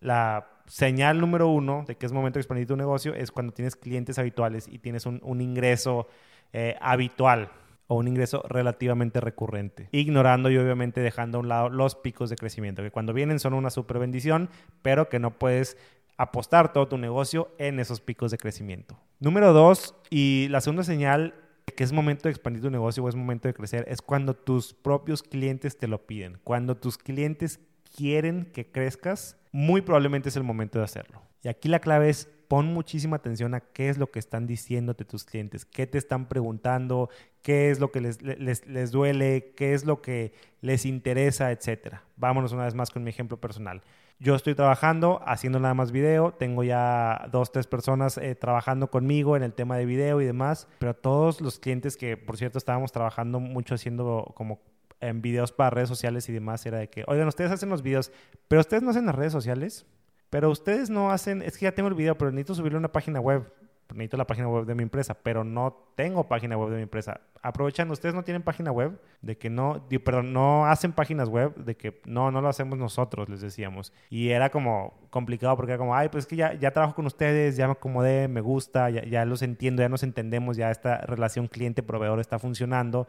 la 0.00 0.48
señal 0.64 1.20
número 1.20 1.48
uno 1.48 1.84
de 1.86 1.98
que 1.98 2.06
es 2.06 2.12
momento 2.12 2.38
de 2.38 2.40
expandir 2.40 2.66
tu 2.66 2.78
negocio 2.78 3.14
es 3.14 3.30
cuando 3.30 3.52
tienes 3.52 3.76
clientes 3.76 4.18
habituales 4.18 4.68
y 4.68 4.78
tienes 4.78 5.04
un, 5.04 5.40
ingreso 5.42 6.08
eh, 6.54 6.76
habitual 6.80 7.50
o 7.88 7.96
un 7.96 8.08
ingreso 8.08 8.42
relativamente 8.48 9.20
recurrente, 9.20 9.90
ignorando 9.92 10.50
y 10.50 10.56
obviamente 10.56 11.02
dejando 11.02 11.36
a 11.36 11.40
un 11.42 11.48
lado 11.48 11.68
los 11.68 11.94
picos 11.94 12.30
de 12.30 12.36
crecimiento, 12.36 12.82
que 12.82 12.90
cuando 12.90 13.12
vienen 13.12 13.38
son 13.38 13.52
una 13.52 13.68
super 13.68 13.98
bendición, 13.98 14.48
pero 14.80 15.10
que 15.10 15.18
no 15.18 15.38
puedes 15.38 15.76
apostar 16.16 16.72
todo 16.72 16.88
tu 16.88 16.96
negocio 16.96 17.50
en 17.58 17.80
esos 17.80 18.00
picos 18.00 18.30
de 18.30 18.38
crecimiento. 18.38 18.98
Número 19.20 19.52
dos, 19.52 19.94
y 20.08 20.48
la 20.48 20.62
segunda 20.62 20.82
señal 20.82 21.34
que 21.76 21.84
es 21.84 21.92
momento 21.92 22.24
de 22.24 22.30
expandir 22.30 22.62
tu 22.62 22.70
negocio 22.70 23.04
o 23.04 23.08
es 23.08 23.14
momento 23.14 23.46
de 23.46 23.54
crecer, 23.54 23.84
es 23.88 24.02
cuando 24.02 24.34
tus 24.34 24.74
propios 24.74 25.22
clientes 25.22 25.78
te 25.78 25.86
lo 25.86 26.06
piden. 26.06 26.38
Cuando 26.42 26.76
tus 26.76 26.98
clientes 26.98 27.60
quieren 27.96 28.46
que 28.46 28.66
crezcas, 28.66 29.36
muy 29.52 29.82
probablemente 29.82 30.30
es 30.30 30.36
el 30.36 30.42
momento 30.42 30.78
de 30.78 30.84
hacerlo. 30.84 31.22
Y 31.42 31.48
aquí 31.48 31.68
la 31.68 31.78
clave 31.78 32.08
es 32.08 32.28
pon 32.48 32.66
muchísima 32.66 33.16
atención 33.16 33.54
a 33.54 33.60
qué 33.60 33.88
es 33.88 33.98
lo 33.98 34.10
que 34.10 34.18
están 34.18 34.46
diciéndote 34.46 35.04
tus 35.04 35.24
clientes, 35.24 35.64
qué 35.64 35.86
te 35.86 35.98
están 35.98 36.28
preguntando, 36.28 37.10
qué 37.42 37.70
es 37.70 37.80
lo 37.80 37.90
que 37.90 38.00
les, 38.00 38.22
les, 38.22 38.90
duele, 38.90 39.52
qué 39.56 39.74
es 39.74 39.84
lo 39.84 40.00
que 40.00 40.32
les 40.60 40.86
interesa, 40.86 41.50
etc. 41.52 41.96
Vámonos 42.16 42.52
una 42.52 42.64
vez 42.64 42.74
más 42.74 42.90
con 42.90 43.04
mi 43.04 43.10
ejemplo 43.10 43.40
personal. 43.40 43.82
Yo 44.18 44.34
estoy 44.34 44.54
trabajando, 44.54 45.20
haciendo 45.26 45.60
nada 45.60 45.74
más 45.74 45.92
video, 45.92 46.32
tengo 46.32 46.64
ya 46.64 47.28
dos, 47.30 47.52
tres 47.52 47.66
personas 47.66 48.16
eh, 48.16 48.34
trabajando 48.34 48.90
conmigo 48.90 49.36
en 49.36 49.42
el 49.42 49.52
tema 49.52 49.76
de 49.76 49.84
video 49.84 50.22
y 50.22 50.24
demás, 50.24 50.68
pero 50.78 50.94
todos 50.94 51.42
los 51.42 51.58
clientes 51.58 51.98
que, 51.98 52.16
por 52.16 52.38
cierto, 52.38 52.56
estábamos 52.56 52.92
trabajando 52.92 53.40
mucho 53.40 53.74
haciendo 53.74 54.32
como 54.34 54.60
en 55.00 55.20
videos 55.20 55.52
para 55.52 55.68
redes 55.68 55.90
sociales 55.90 56.28
y 56.30 56.32
demás, 56.32 56.64
era 56.64 56.78
de 56.78 56.88
que, 56.88 57.04
oigan, 57.06 57.28
ustedes 57.28 57.52
hacen 57.52 57.68
los 57.68 57.82
videos, 57.82 58.10
pero 58.48 58.60
ustedes 58.60 58.82
no 58.82 58.90
hacen 58.90 59.04
las 59.04 59.14
redes 59.14 59.32
sociales. 59.32 59.86
Pero 60.30 60.50
ustedes 60.50 60.90
no 60.90 61.10
hacen, 61.10 61.42
es 61.42 61.56
que 61.56 61.64
ya 61.64 61.72
tengo 61.72 61.88
el 61.88 61.94
video, 61.94 62.18
pero 62.18 62.30
necesito 62.30 62.54
subirle 62.54 62.78
una 62.78 62.90
página 62.90 63.20
web. 63.20 63.52
Necesito 63.94 64.16
la 64.16 64.26
página 64.26 64.48
web 64.48 64.66
de 64.66 64.74
mi 64.74 64.82
empresa, 64.82 65.14
pero 65.14 65.44
no 65.44 65.90
tengo 65.94 66.28
página 66.28 66.56
web 66.56 66.70
de 66.70 66.76
mi 66.76 66.82
empresa. 66.82 67.20
Aprovechando, 67.42 67.92
ustedes 67.92 68.14
no 68.14 68.24
tienen 68.24 68.42
página 68.42 68.72
web, 68.72 69.00
de 69.22 69.38
que 69.38 69.48
no, 69.48 69.86
perdón, 70.04 70.32
no 70.32 70.66
hacen 70.66 70.92
páginas 70.92 71.28
web, 71.28 71.54
de 71.56 71.76
que 71.76 72.00
no, 72.04 72.30
no 72.30 72.40
lo 72.40 72.48
hacemos 72.48 72.78
nosotros, 72.78 73.28
les 73.28 73.40
decíamos. 73.40 73.92
Y 74.10 74.30
era 74.30 74.50
como 74.50 75.08
complicado 75.10 75.56
porque 75.56 75.72
era 75.72 75.78
como, 75.78 75.94
ay, 75.94 76.08
pues 76.08 76.24
es 76.24 76.28
que 76.28 76.36
ya, 76.36 76.54
ya 76.54 76.72
trabajo 76.72 76.94
con 76.94 77.06
ustedes, 77.06 77.56
ya 77.56 77.66
me 77.66 77.72
acomodé, 77.72 78.28
me 78.28 78.40
gusta, 78.40 78.90
ya, 78.90 79.04
ya 79.04 79.24
los 79.24 79.42
entiendo, 79.42 79.82
ya 79.82 79.88
nos 79.88 80.02
entendemos, 80.02 80.56
ya 80.56 80.70
esta 80.70 80.98
relación 80.98 81.46
cliente-proveedor 81.46 82.20
está 82.20 82.38
funcionando. 82.38 83.06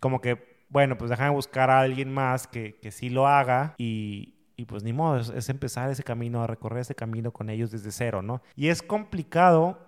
Como 0.00 0.20
que, 0.20 0.64
bueno, 0.68 0.96
pues 0.96 1.10
déjame 1.10 1.30
buscar 1.30 1.70
a 1.70 1.80
alguien 1.80 2.12
más 2.12 2.46
que, 2.46 2.78
que 2.80 2.92
sí 2.92 3.10
lo 3.10 3.26
haga 3.26 3.74
y, 3.76 4.40
y 4.60 4.66
pues 4.66 4.82
ni 4.84 4.92
modo, 4.92 5.18
es, 5.18 5.48
empezar 5.48 5.90
ese 5.90 6.02
camino, 6.02 6.42
a 6.42 6.46
recorrer 6.46 6.80
ese 6.80 6.94
camino 6.94 7.32
con 7.32 7.48
ellos 7.48 7.70
desde 7.70 7.90
cero, 7.90 8.20
¿no? 8.20 8.42
Y 8.54 8.68
es 8.68 8.82
complicado 8.82 9.78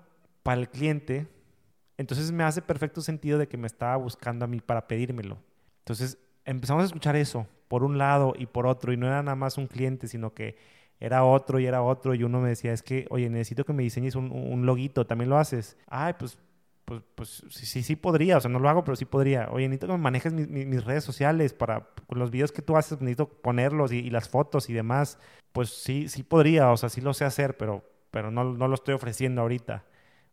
para 0.42 0.60
el 0.60 0.68
cliente, 0.68 1.28
entonces 1.96 2.32
me 2.32 2.44
hace 2.44 2.62
perfecto 2.62 3.00
sentido 3.00 3.38
de 3.38 3.48
que 3.48 3.56
me 3.56 3.66
estaba 3.66 3.96
buscando 3.96 4.44
a 4.44 4.48
mí 4.48 4.60
para 4.60 4.88
pedírmelo. 4.88 5.38
Entonces 5.80 6.18
empezamos 6.44 6.82
a 6.82 6.86
escuchar 6.86 7.16
eso, 7.16 7.46
por 7.68 7.84
un 7.84 7.98
lado 7.98 8.34
y 8.36 8.46
por 8.46 8.66
otro, 8.66 8.92
y 8.92 8.96
no 8.96 9.06
era 9.06 9.22
nada 9.22 9.36
más 9.36 9.58
un 9.58 9.66
cliente, 9.66 10.08
sino 10.08 10.34
que 10.34 10.56
era 11.00 11.24
otro 11.24 11.58
y 11.58 11.66
era 11.66 11.82
otro, 11.82 12.14
y 12.14 12.22
uno 12.22 12.40
me 12.40 12.48
decía, 12.50 12.72
es 12.72 12.82
que, 12.82 13.06
oye, 13.10 13.28
necesito 13.28 13.64
que 13.64 13.72
me 13.72 13.82
diseñes 13.82 14.14
un, 14.14 14.30
un 14.30 14.66
loguito, 14.66 15.06
¿también 15.06 15.30
lo 15.30 15.38
haces? 15.38 15.76
Ay, 15.88 16.14
pues 16.18 16.38
pues, 16.84 17.02
pues 17.14 17.44
sí, 17.50 17.82
sí, 17.82 17.96
podría, 17.96 18.36
o 18.36 18.40
sea, 18.40 18.50
no 18.50 18.58
lo 18.58 18.68
hago, 18.68 18.84
pero 18.84 18.96
sí 18.96 19.04
podría. 19.04 19.48
Oye, 19.50 19.68
necesito 19.68 19.86
que 19.86 19.92
me 19.92 19.98
manejes 19.98 20.32
mis 20.32 20.84
redes 20.84 21.04
sociales 21.04 21.54
para 21.54 21.88
con 22.06 22.18
los 22.18 22.30
videos 22.30 22.52
que 22.52 22.62
tú 22.62 22.76
haces, 22.76 23.00
necesito 23.00 23.28
ponerlos 23.28 23.92
y, 23.92 24.10
las 24.10 24.28
fotos 24.28 24.68
y 24.68 24.72
demás. 24.72 25.18
Pues 25.52 25.70
sí, 25.70 26.08
sí 26.08 26.22
podría, 26.22 26.70
o 26.70 26.76
sea, 26.76 26.88
sí 26.88 27.00
lo 27.00 27.14
sé 27.14 27.24
hacer, 27.24 27.56
pero, 27.56 27.84
pero 28.10 28.30
no, 28.30 28.44
no 28.44 28.68
lo 28.68 28.74
estoy 28.74 28.94
ofreciendo 28.94 29.42
ahorita. 29.42 29.84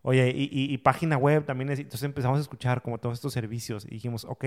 Oye, 0.01 0.31
y, 0.33 0.77
página 0.77 1.17
web 1.17 1.45
también. 1.45 1.69
Entonces 1.71 2.03
empezamos 2.03 2.37
a 2.37 2.41
escuchar 2.41 2.81
como 2.81 2.97
todos 2.99 3.17
estos 3.17 3.33
servicios 3.33 3.85
y 3.85 3.89
dijimos, 3.89 4.25
ok, 4.25 4.45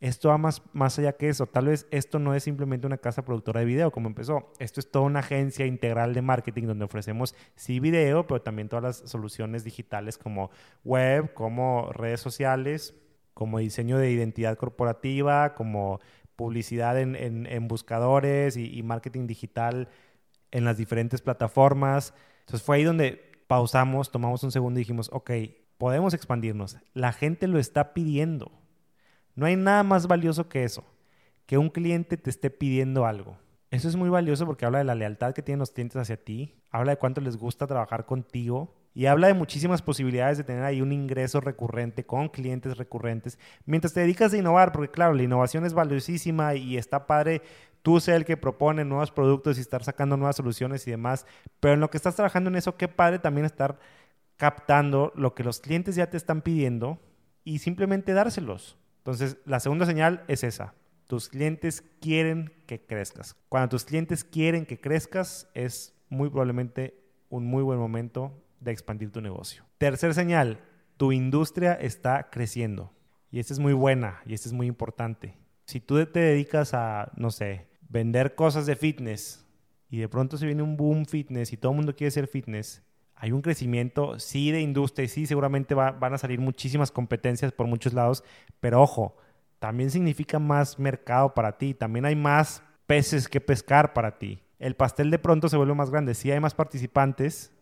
esto 0.00 0.28
va 0.28 0.38
más, 0.38 0.62
más 0.72 0.98
allá 0.98 1.12
que 1.12 1.28
eso. 1.28 1.46
Tal 1.46 1.66
vez 1.66 1.86
esto 1.90 2.18
no 2.18 2.34
es 2.34 2.42
simplemente 2.42 2.86
una 2.86 2.98
casa 2.98 3.24
productora 3.24 3.60
de 3.60 3.66
video 3.66 3.90
como 3.90 4.08
empezó. 4.08 4.52
Esto 4.58 4.80
es 4.80 4.90
toda 4.90 5.06
una 5.06 5.20
agencia 5.20 5.64
integral 5.64 6.12
de 6.12 6.22
marketing 6.22 6.64
donde 6.64 6.84
ofrecemos 6.84 7.34
sí 7.54 7.80
video, 7.80 8.26
pero 8.26 8.42
también 8.42 8.68
todas 8.68 8.82
las 8.82 9.10
soluciones 9.10 9.64
digitales 9.64 10.18
como 10.18 10.50
web, 10.84 11.32
como 11.32 11.90
redes 11.92 12.20
sociales, 12.20 12.94
como 13.32 13.60
diseño 13.60 13.96
de 13.96 14.10
identidad 14.10 14.58
corporativa, 14.58 15.54
como 15.54 16.00
publicidad 16.36 16.98
en, 16.98 17.14
en, 17.16 17.68
buscadores 17.68 18.56
y, 18.56 18.76
y 18.76 18.82
marketing 18.82 19.26
digital 19.26 19.88
en 20.50 20.64
las 20.64 20.76
diferentes 20.76 21.22
plataformas. 21.22 22.12
Entonces 22.40 22.66
fue 22.66 22.76
ahí 22.76 22.84
donde 22.84 23.31
pausamos, 23.46 24.10
tomamos 24.10 24.42
un 24.42 24.52
segundo 24.52 24.78
y 24.78 24.82
dijimos, 24.82 25.10
ok, 25.12 25.30
podemos 25.78 26.14
expandirnos. 26.14 26.76
La 26.94 27.12
gente 27.12 27.46
lo 27.46 27.58
está 27.58 27.94
pidiendo 27.94 28.62
no 29.34 29.46
hay 29.46 29.56
nada 29.56 29.82
más 29.82 30.06
valioso 30.06 30.48
que 30.48 30.64
eso, 30.64 30.84
que 31.46 31.56
un 31.56 31.70
cliente 31.70 32.16
te 32.16 32.28
esté 32.28 32.50
pidiendo 32.50 33.06
algo. 33.06 33.38
Eso 33.70 33.88
es 33.88 33.96
muy 33.96 34.10
valioso 34.10 34.44
porque 34.44 34.66
habla 34.66 34.78
de 34.78 34.84
la 34.84 34.94
lealtad 34.94 35.32
que 35.32 35.42
tienen 35.42 35.60
los 35.60 35.70
clientes 35.70 35.96
hacia 35.96 36.22
ti, 36.22 36.60
habla 36.70 36.92
de 36.92 36.98
cuánto 36.98 37.22
les 37.22 37.38
gusta 37.38 37.66
trabajar 37.66 38.04
contigo 38.04 38.74
y 38.92 39.06
habla 39.06 39.28
de 39.28 39.34
muchísimas 39.34 39.80
posibilidades 39.80 40.36
de 40.36 40.44
tener 40.44 40.64
ahí 40.64 40.82
un 40.82 40.92
ingreso 40.92 41.40
recurrente 41.40 42.04
con 42.04 42.28
clientes 42.28 42.76
recurrentes 42.76 43.38
mientras 43.64 43.94
te 43.94 44.00
dedicas 44.00 44.34
a 44.34 44.36
innovar, 44.36 44.72
porque 44.72 44.90
claro, 44.90 45.14
la 45.14 45.22
innovación 45.22 45.64
es 45.64 45.72
valiosísima 45.72 46.54
y 46.54 46.76
está 46.76 47.06
padre 47.06 47.40
tú 47.82 48.00
ser 48.00 48.14
el 48.14 48.24
que 48.24 48.36
propone 48.36 48.84
nuevos 48.84 49.10
productos 49.10 49.58
y 49.58 49.60
estar 49.60 49.84
sacando 49.84 50.16
nuevas 50.16 50.36
soluciones 50.36 50.86
y 50.86 50.90
demás, 50.90 51.26
pero 51.60 51.74
en 51.74 51.80
lo 51.80 51.90
que 51.90 51.96
estás 51.96 52.14
trabajando 52.14 52.48
en 52.48 52.56
eso, 52.56 52.76
qué 52.76 52.88
padre 52.88 53.18
también 53.18 53.44
estar 53.44 53.78
captando 54.36 55.12
lo 55.14 55.34
que 55.34 55.44
los 55.44 55.60
clientes 55.60 55.94
ya 55.94 56.08
te 56.08 56.16
están 56.16 56.42
pidiendo 56.42 56.98
y 57.44 57.58
simplemente 57.58 58.12
dárselos. 58.12 58.78
Entonces, 58.98 59.36
la 59.44 59.60
segunda 59.60 59.86
señal 59.86 60.24
es 60.28 60.44
esa. 60.44 60.74
Tus 61.06 61.28
clientes 61.28 61.82
quieren 62.00 62.52
que 62.66 62.84
crezcas. 62.86 63.36
Cuando 63.48 63.68
tus 63.68 63.84
clientes 63.84 64.24
quieren 64.24 64.64
que 64.64 64.80
crezcas, 64.80 65.48
es 65.54 65.94
muy 66.08 66.30
probablemente 66.30 67.02
un 67.28 67.46
muy 67.46 67.62
buen 67.62 67.78
momento 67.78 68.42
de 68.60 68.70
expandir 68.70 69.10
tu 69.10 69.20
negocio. 69.20 69.64
Tercer 69.78 70.14
señal, 70.14 70.60
tu 70.96 71.12
industria 71.12 71.74
está 71.74 72.30
creciendo. 72.30 72.92
Y 73.30 73.40
esta 73.40 73.54
es 73.54 73.58
muy 73.58 73.72
buena 73.72 74.22
y 74.24 74.34
esta 74.34 74.48
es 74.48 74.52
muy 74.52 74.66
importante. 74.66 75.36
Si 75.66 75.80
tú 75.80 76.04
te 76.06 76.20
dedicas 76.20 76.74
a, 76.74 77.10
no 77.16 77.30
sé, 77.30 77.66
vender 77.92 78.34
cosas 78.34 78.64
de 78.64 78.74
fitness 78.74 79.46
y 79.90 79.98
de 79.98 80.08
pronto 80.08 80.38
se 80.38 80.46
viene 80.46 80.62
un 80.62 80.76
boom 80.76 81.04
fitness 81.04 81.52
y 81.52 81.58
todo 81.58 81.72
el 81.72 81.76
mundo 81.76 81.94
quiere 81.94 82.10
ser 82.10 82.26
fitness, 82.26 82.82
hay 83.14 83.30
un 83.30 83.42
crecimiento, 83.42 84.18
sí, 84.18 84.50
de 84.50 84.62
industria 84.62 85.04
y 85.04 85.08
sí, 85.08 85.26
seguramente 85.26 85.74
van 85.74 86.14
a 86.14 86.18
salir 86.18 86.40
muchísimas 86.40 86.90
competencias 86.90 87.52
por 87.52 87.66
muchos 87.66 87.92
lados, 87.92 88.24
pero 88.58 88.80
ojo, 88.80 89.16
también 89.58 89.90
significa 89.90 90.38
más 90.38 90.78
mercado 90.78 91.34
para 91.34 91.58
ti, 91.58 91.74
también 91.74 92.06
hay 92.06 92.16
más 92.16 92.62
peces 92.86 93.28
que 93.28 93.40
pescar 93.40 93.92
para 93.92 94.18
ti. 94.18 94.42
El 94.58 94.74
pastel 94.74 95.10
de 95.10 95.18
pronto 95.18 95.48
se 95.48 95.56
vuelve 95.56 95.74
más 95.74 95.90
grande, 95.90 96.14
sí 96.14 96.30
hay 96.30 96.40
más 96.40 96.54
participantes, 96.54 97.52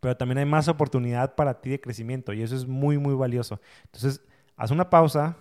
pero 0.00 0.16
también 0.16 0.38
hay 0.38 0.44
más 0.44 0.68
oportunidad 0.68 1.34
para 1.34 1.60
ti 1.60 1.70
de 1.70 1.80
crecimiento 1.80 2.32
y 2.32 2.42
eso 2.42 2.56
es 2.56 2.66
muy, 2.66 2.98
muy 2.98 3.14
valioso. 3.14 3.60
Entonces, 3.84 4.20
haz 4.56 4.70
una 4.70 4.90
pausa 4.90 5.36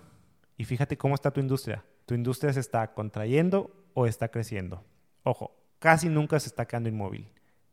y 0.56 0.64
fíjate 0.66 0.98
cómo 0.98 1.16
está 1.16 1.32
tu 1.32 1.42
industria. 1.42 1.84
¿Tu 2.06 2.14
industria 2.14 2.54
se 2.54 2.60
está 2.60 2.94
contrayendo 2.94 3.72
o 3.96 4.06
está 4.06 4.28
creciendo? 4.28 4.84
Ojo, 5.24 5.56
casi 5.80 6.10
nunca 6.10 6.40
se 6.40 6.50
está 6.50 6.68
quedando 6.68 6.90
inmóvil. 6.90 7.28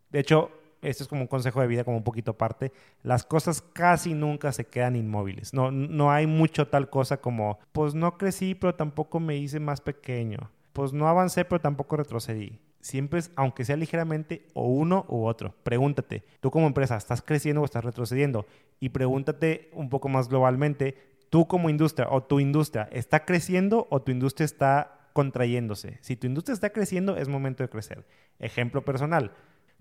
De 0.09 0.21
hecho, 0.21 0.51
esto 0.81 1.05
es 1.05 1.09
como 1.09 1.23
un 1.23 1.29
consejo 1.29 1.61
de 1.61 1.67
vida, 1.67 1.85
como 1.85 1.99
un 1.99 2.05
poquito 2.05 2.33
aparte, 2.33 2.73
las 3.03 3.25
cosas 3.25 3.61
casi 3.61 4.15
nunca 4.15 4.53
se 4.53 4.65
quedan 4.65 4.97
inmóviles. 4.97 5.53
No, 5.53 5.71
no 5.71 6.11
hay 6.11 6.27
mucho 6.27 6.69
tal 6.69 6.91
cosa 6.91 7.19
como, 7.19 7.59
pues 7.73 7.95
no 7.95 8.17
crecí, 8.17 8.55
pero 8.55 8.75
tampoco 8.75 9.21
me 9.21 9.37
hice 9.37 9.61
más 9.61 9.81
pequeño. 9.81 10.51
Pues 10.73 10.93
no 10.93 11.09
avancé, 11.09 11.45
pero 11.45 11.61
tampoco 11.61 11.97
retrocedí. 11.97 12.59
Siempre 12.81 13.21
es, 13.21 13.31
aunque 13.37 13.65
sea 13.65 13.77
ligeramente, 13.77 14.49
o 14.55 14.67
uno 14.67 15.05
u 15.09 15.27
otro. 15.27 15.55
Pregúntate, 15.63 16.25
tú 16.41 16.51
como 16.51 16.67
empresa, 16.67 16.97
¿estás 16.97 17.23
creciendo 17.23 17.63
o 17.63 17.65
estás 17.65 17.85
retrocediendo? 17.85 18.47
Y 18.81 18.89
pregúntate 18.89 19.71
un 19.73 19.89
poco 19.89 20.09
más 20.09 20.29
globalmente, 20.29 20.97
tú 21.31 21.47
como 21.47 21.71
industria 21.71 22.09
o 22.11 22.25
tu 22.25 22.41
industria, 22.41 22.89
¿está 22.91 23.25
creciendo 23.25 23.87
o 23.91 24.03
tu 24.03 24.11
industria 24.11 24.45
está 24.45 25.02
contrayéndose? 25.13 25.99
Si 26.01 26.17
tu 26.17 26.27
industria 26.27 26.55
está 26.55 26.71
creciendo, 26.71 27.17
es 27.17 27.29
momento 27.29 27.63
de 27.63 27.69
crecer. 27.69 28.07
Ejemplo 28.39 28.85
personal 28.85 29.33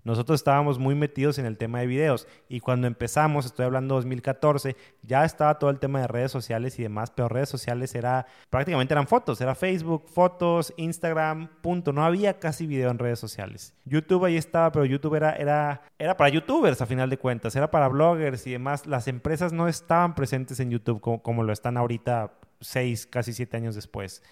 nosotros 0.04 0.40
estábamos 0.40 0.78
muy 0.78 0.94
metidos 0.94 1.38
en 1.38 1.46
el 1.46 1.56
tema 1.56 1.80
de 1.80 1.86
videos 1.86 2.26
y 2.48 2.60
cuando 2.60 2.86
empezamos, 2.86 3.46
estoy 3.46 3.66
hablando 3.66 3.94
2014, 3.94 4.76
ya 5.02 5.24
estaba 5.24 5.58
todo 5.58 5.70
el 5.70 5.78
tema 5.78 6.00
de 6.00 6.08
redes 6.08 6.32
sociales 6.32 6.78
y 6.78 6.82
demás, 6.82 7.12
pero 7.12 7.28
redes 7.28 7.48
sociales 7.48 7.94
era 7.94 8.26
prácticamente 8.50 8.94
eran 8.94 9.06
fotos, 9.06 9.40
era 9.40 9.54
Facebook, 9.54 10.08
fotos, 10.08 10.74
Instagram, 10.76 11.48
punto, 11.60 11.92
no 11.92 12.04
había 12.04 12.40
casi 12.40 12.66
video 12.66 12.90
en 12.90 12.98
redes 12.98 13.20
sociales. 13.20 13.74
YouTube 13.84 14.24
ahí 14.24 14.36
estaba, 14.36 14.72
pero 14.72 14.84
YouTube 14.84 15.14
era, 15.14 15.34
era, 15.36 15.82
era 15.98 16.16
para 16.16 16.30
youtubers 16.30 16.80
a 16.82 16.86
final 16.86 17.08
de 17.08 17.18
cuentas, 17.18 17.54
era 17.54 17.70
para 17.70 17.88
bloggers 17.88 18.46
y 18.46 18.52
demás. 18.52 18.86
Las 18.86 19.06
empresas 19.06 19.52
no 19.52 19.68
estaban 19.68 20.14
presentes 20.16 20.58
en 20.58 20.70
YouTube 20.70 21.00
como, 21.00 21.22
como 21.22 21.44
lo 21.44 21.52
están 21.52 21.76
ahorita 21.76 22.32
seis, 22.60 23.06
casi 23.06 23.32
siete 23.32 23.56
años 23.56 23.76
después. 23.76 24.22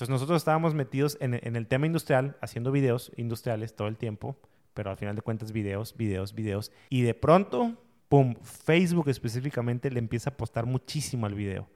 Entonces 0.00 0.12
nosotros 0.14 0.38
estábamos 0.38 0.74
metidos 0.74 1.18
en, 1.20 1.34
en 1.34 1.56
el 1.56 1.66
tema 1.66 1.86
industrial, 1.86 2.36
haciendo 2.40 2.72
videos 2.72 3.12
industriales 3.16 3.74
todo 3.76 3.88
el 3.88 3.96
tiempo 3.96 4.36
pero 4.74 4.90
al 4.90 4.96
final 4.96 5.16
de 5.16 5.22
cuentas 5.22 5.52
videos, 5.52 5.96
videos, 5.96 6.34
videos. 6.34 6.72
Y 6.88 7.02
de 7.02 7.14
pronto, 7.14 7.76
¡pum!, 8.08 8.34
Facebook 8.42 9.08
específicamente 9.08 9.90
le 9.90 9.98
empieza 9.98 10.30
a 10.30 10.32
apostar 10.32 10.66
muchísimo 10.66 11.26
al 11.26 11.34
video, 11.34 11.68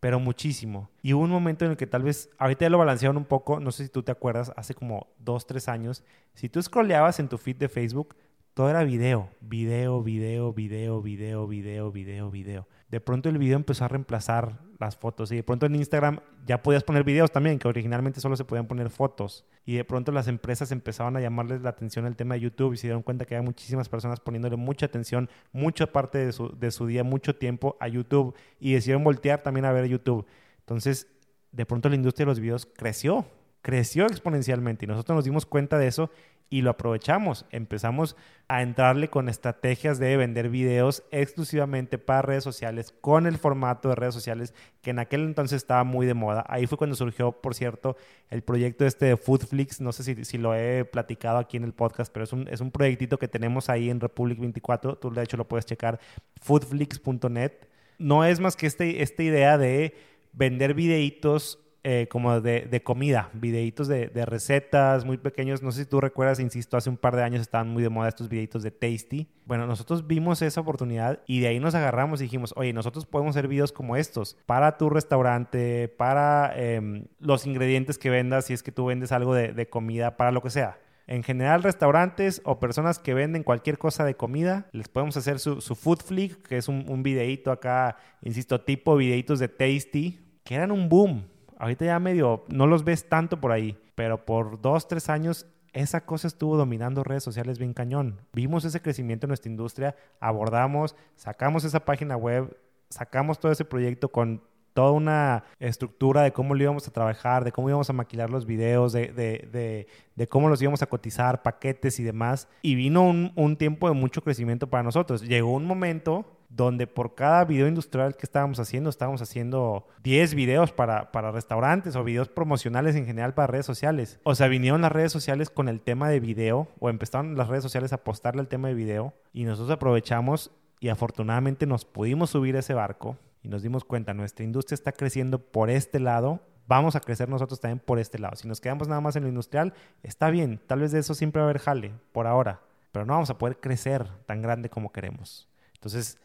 pero 0.00 0.20
muchísimo. 0.20 0.90
Y 1.02 1.12
hubo 1.12 1.22
un 1.22 1.30
momento 1.30 1.64
en 1.64 1.72
el 1.72 1.76
que 1.76 1.86
tal 1.86 2.02
vez, 2.02 2.30
ahorita 2.38 2.66
ya 2.66 2.70
lo 2.70 2.78
balancearon 2.78 3.16
un 3.16 3.24
poco, 3.24 3.60
no 3.60 3.72
sé 3.72 3.84
si 3.84 3.90
tú 3.90 4.02
te 4.02 4.12
acuerdas, 4.12 4.52
hace 4.56 4.74
como 4.74 5.08
dos, 5.18 5.46
tres 5.46 5.68
años, 5.68 6.04
si 6.34 6.48
tú 6.48 6.62
scrolleabas 6.62 7.18
en 7.20 7.28
tu 7.28 7.38
feed 7.38 7.56
de 7.56 7.68
Facebook, 7.68 8.14
todo 8.54 8.68
era 8.68 8.84
video, 8.84 9.30
video, 9.40 10.02
video, 10.02 10.52
video, 10.52 11.00
video, 11.00 11.46
video, 11.48 11.90
video, 11.90 12.30
video. 12.30 12.68
De 12.92 13.00
pronto 13.00 13.30
el 13.30 13.38
video 13.38 13.56
empezó 13.56 13.86
a 13.86 13.88
reemplazar 13.88 14.58
las 14.78 14.98
fotos 14.98 15.32
y 15.32 15.36
de 15.36 15.42
pronto 15.42 15.64
en 15.64 15.76
Instagram 15.76 16.20
ya 16.44 16.62
podías 16.62 16.84
poner 16.84 17.04
videos 17.04 17.32
también, 17.32 17.58
que 17.58 17.66
originalmente 17.66 18.20
solo 18.20 18.36
se 18.36 18.44
podían 18.44 18.66
poner 18.66 18.90
fotos. 18.90 19.46
Y 19.64 19.76
de 19.76 19.84
pronto 19.84 20.12
las 20.12 20.28
empresas 20.28 20.72
empezaban 20.72 21.16
a 21.16 21.20
llamarles 21.22 21.62
la 21.62 21.70
atención 21.70 22.04
al 22.04 22.16
tema 22.16 22.34
de 22.34 22.40
YouTube 22.40 22.74
y 22.74 22.76
se 22.76 22.88
dieron 22.88 23.02
cuenta 23.02 23.24
que 23.24 23.34
había 23.34 23.46
muchísimas 23.46 23.88
personas 23.88 24.20
poniéndole 24.20 24.56
mucha 24.56 24.84
atención, 24.84 25.30
mucha 25.52 25.86
parte 25.86 26.18
de 26.18 26.32
su, 26.32 26.54
de 26.54 26.70
su 26.70 26.86
día, 26.86 27.02
mucho 27.02 27.34
tiempo 27.34 27.78
a 27.80 27.88
YouTube 27.88 28.34
y 28.60 28.74
decidieron 28.74 29.02
voltear 29.04 29.42
también 29.42 29.64
a 29.64 29.72
ver 29.72 29.86
YouTube. 29.86 30.26
Entonces, 30.58 31.06
de 31.50 31.64
pronto 31.64 31.88
la 31.88 31.94
industria 31.94 32.26
de 32.26 32.30
los 32.32 32.40
videos 32.40 32.68
creció, 32.76 33.24
creció 33.62 34.06
exponencialmente 34.06 34.84
y 34.84 34.88
nosotros 34.88 35.16
nos 35.16 35.24
dimos 35.24 35.46
cuenta 35.46 35.78
de 35.78 35.86
eso 35.86 36.10
y 36.52 36.60
lo 36.60 36.68
aprovechamos. 36.68 37.46
Empezamos 37.50 38.14
a 38.46 38.60
entrarle 38.60 39.08
con 39.08 39.30
estrategias 39.30 39.98
de 39.98 40.18
vender 40.18 40.50
videos 40.50 41.02
exclusivamente 41.10 41.96
para 41.96 42.20
redes 42.20 42.44
sociales, 42.44 42.92
con 43.00 43.26
el 43.26 43.38
formato 43.38 43.88
de 43.88 43.94
redes 43.94 44.12
sociales 44.12 44.52
que 44.82 44.90
en 44.90 44.98
aquel 44.98 45.22
entonces 45.22 45.56
estaba 45.56 45.82
muy 45.84 46.04
de 46.04 46.12
moda. 46.12 46.44
Ahí 46.48 46.66
fue 46.66 46.76
cuando 46.76 46.94
surgió, 46.94 47.32
por 47.32 47.54
cierto, 47.54 47.96
el 48.28 48.42
proyecto 48.42 48.84
este 48.84 49.06
de 49.06 49.16
Foodflix. 49.16 49.80
No 49.80 49.92
sé 49.92 50.04
si, 50.04 50.26
si 50.26 50.36
lo 50.36 50.54
he 50.54 50.84
platicado 50.84 51.38
aquí 51.38 51.56
en 51.56 51.64
el 51.64 51.72
podcast, 51.72 52.12
pero 52.12 52.24
es 52.24 52.34
un, 52.34 52.46
es 52.48 52.60
un 52.60 52.70
proyectito 52.70 53.18
que 53.18 53.28
tenemos 53.28 53.70
ahí 53.70 53.88
en 53.88 53.98
Republic 53.98 54.38
24. 54.38 54.98
Tú 54.98 55.10
de 55.10 55.22
hecho 55.22 55.38
lo 55.38 55.48
puedes 55.48 55.64
checar, 55.64 56.00
foodflix.net. 56.42 57.52
No 57.98 58.26
es 58.26 58.40
más 58.40 58.56
que 58.56 58.66
este, 58.66 59.02
esta 59.02 59.22
idea 59.22 59.56
de 59.56 59.94
vender 60.34 60.74
videitos 60.74 61.61
eh, 61.84 62.06
como 62.08 62.40
de, 62.40 62.80
comida, 62.84 63.30
videitos 63.32 63.88
de, 63.88 64.08
recetas 64.24 65.04
muy 65.04 65.16
pequeños. 65.16 65.62
No 65.62 65.72
sé 65.72 65.82
si 65.82 65.90
tú 65.90 66.00
recuerdas, 66.00 66.38
insisto, 66.38 66.76
hace 66.76 66.88
un 66.88 66.96
par 66.96 67.16
de 67.16 67.24
años 67.24 67.40
estaban 67.40 67.70
muy 67.70 67.82
de 67.82 67.88
moda 67.88 68.08
estos 68.08 68.28
videitos 68.28 68.62
de 68.62 68.70
Tasty. 68.70 69.26
Bueno, 69.46 69.66
nosotros 69.66 70.06
vimos 70.06 70.42
esa 70.42 70.60
oportunidad 70.60 71.22
y 71.26 71.40
de 71.40 71.48
ahí 71.48 71.58
nos 71.58 71.74
agarramos 71.74 72.20
y 72.20 72.24
dijimos, 72.24 72.54
oye, 72.56 72.72
nosotros 72.72 73.04
podemos 73.04 73.34
hacer 73.34 73.48
videos 73.48 73.72
como 73.72 73.96
estos 73.96 74.36
para 74.46 74.78
tu 74.78 74.90
restaurante, 74.90 75.88
para 75.88 76.52
em, 76.54 77.06
los 77.18 77.46
ingredientes 77.46 77.98
que 77.98 78.10
vendas, 78.10 78.44
si 78.44 78.52
es 78.52 78.62
que 78.62 78.70
tú 78.70 78.86
vendes 78.86 79.10
algo 79.10 79.34
de, 79.34 79.68
comida, 79.68 80.16
para 80.16 80.30
lo 80.30 80.40
que 80.40 80.50
sea. 80.50 80.78
En 81.08 81.24
general, 81.24 81.64
restaurantes 81.64 82.42
o 82.44 82.60
personas 82.60 83.00
que 83.00 83.12
venden 83.12 83.42
cualquier 83.42 83.78
cosa 83.78 84.04
de 84.04 84.14
comida, 84.14 84.68
les 84.70 84.86
podemos 84.86 85.16
hacer 85.16 85.40
su, 85.40 85.60
food 85.60 85.98
flick, 85.98 86.46
que 86.46 86.58
es 86.58 86.68
un, 86.68 86.84
un 86.88 87.02
videito 87.02 87.50
acá, 87.50 87.96
insisto, 88.22 88.60
tipo 88.60 88.94
videitos 88.94 89.40
de 89.40 89.48
Tasty, 89.48 90.20
que 90.44 90.54
eran 90.54 90.70
un 90.70 90.88
boom 90.88 91.31
Ahorita 91.62 91.84
ya 91.84 92.00
medio, 92.00 92.44
no 92.48 92.66
los 92.66 92.82
ves 92.82 93.08
tanto 93.08 93.40
por 93.40 93.52
ahí, 93.52 93.78
pero 93.94 94.24
por 94.24 94.60
dos, 94.60 94.88
tres 94.88 95.08
años 95.08 95.46
esa 95.72 96.04
cosa 96.04 96.26
estuvo 96.26 96.56
dominando 96.56 97.04
redes 97.04 97.22
sociales 97.22 97.60
bien 97.60 97.72
cañón. 97.72 98.20
Vimos 98.32 98.64
ese 98.64 98.82
crecimiento 98.82 99.26
en 99.26 99.28
nuestra 99.28 99.48
industria, 99.48 99.94
abordamos, 100.18 100.96
sacamos 101.14 101.62
esa 101.62 101.84
página 101.84 102.16
web, 102.16 102.58
sacamos 102.90 103.38
todo 103.38 103.52
ese 103.52 103.64
proyecto 103.64 104.08
con 104.08 104.42
toda 104.74 104.90
una 104.90 105.44
estructura 105.60 106.22
de 106.22 106.32
cómo 106.32 106.56
lo 106.56 106.64
íbamos 106.64 106.88
a 106.88 106.90
trabajar, 106.90 107.44
de 107.44 107.52
cómo 107.52 107.68
íbamos 107.68 107.88
a 107.88 107.92
maquilar 107.92 108.28
los 108.28 108.44
videos, 108.44 108.92
de, 108.92 109.12
de, 109.12 109.86
de, 110.16 110.26
cómo 110.26 110.48
los 110.48 110.60
íbamos 110.60 110.82
a 110.82 110.86
cotizar, 110.86 111.42
paquetes 111.42 112.00
y 112.00 112.02
demás. 112.02 112.48
Y 112.62 112.74
vino 112.74 113.04
un, 113.04 113.30
un, 113.36 113.56
tiempo 113.56 113.86
de 113.86 113.94
mucho 113.94 114.20
crecimiento 114.22 114.66
para 114.66 114.82
nosotros. 114.82 115.22
Llegó 115.22 115.52
un 115.52 115.66
momento 115.66 116.26
donde 116.54 116.86
por 116.86 117.14
cada 117.14 117.44
video 117.44 117.66
industrial 117.66 118.14
que 118.14 118.26
estábamos 118.26 118.60
haciendo, 118.60 118.90
estábamos 118.90 119.22
haciendo 119.22 119.86
10 120.02 120.34
videos 120.34 120.70
para, 120.70 121.10
para 121.10 121.30
restaurantes 121.30 121.96
o 121.96 122.04
videos 122.04 122.28
promocionales 122.28 122.94
en 122.94 123.06
general 123.06 123.32
para 123.32 123.46
redes 123.46 123.66
sociales. 123.66 124.20
O 124.22 124.34
sea, 124.34 124.48
vinieron 124.48 124.82
las 124.82 124.92
redes 124.92 125.12
sociales 125.12 125.48
con 125.48 125.68
el 125.68 125.80
tema 125.80 126.10
de 126.10 126.20
video 126.20 126.68
o 126.78 126.90
empezaron 126.90 127.36
las 127.36 127.48
redes 127.48 127.62
sociales 127.62 127.92
a 127.92 127.96
apostarle 127.96 128.40
al 128.40 128.48
tema 128.48 128.68
de 128.68 128.74
video 128.74 129.14
y 129.32 129.44
nosotros 129.44 129.74
aprovechamos 129.74 130.50
y 130.78 130.90
afortunadamente 130.90 131.66
nos 131.66 131.84
pudimos 131.86 132.30
subir 132.30 132.56
a 132.56 132.60
ese 132.60 132.74
barco 132.74 133.16
y 133.42 133.48
nos 133.48 133.62
dimos 133.62 133.84
cuenta, 133.84 134.12
nuestra 134.12 134.44
industria 134.44 134.74
está 134.74 134.92
creciendo 134.92 135.38
por 135.38 135.70
este 135.70 136.00
lado, 136.00 136.40
vamos 136.66 136.96
a 136.96 137.00
crecer 137.00 137.28
nosotros 137.28 137.60
también 137.60 137.78
por 137.78 137.98
este 137.98 138.18
lado. 138.18 138.36
Si 138.36 138.46
nos 138.46 138.60
quedamos 138.60 138.88
nada 138.88 139.00
más 139.00 139.16
en 139.16 139.22
lo 139.22 139.28
industrial, 139.28 139.72
está 140.02 140.28
bien, 140.28 140.60
tal 140.66 140.80
vez 140.80 140.92
de 140.92 141.00
eso 141.00 141.14
siempre 141.14 141.40
va 141.40 141.46
a 141.46 141.50
haber 141.50 141.62
jale, 141.62 141.92
por 142.12 142.26
ahora, 142.26 142.60
pero 142.92 143.06
no 143.06 143.14
vamos 143.14 143.30
a 143.30 143.38
poder 143.38 143.58
crecer 143.58 144.06
tan 144.26 144.42
grande 144.42 144.68
como 144.68 144.92
queremos. 144.92 145.48
Entonces, 145.74 146.18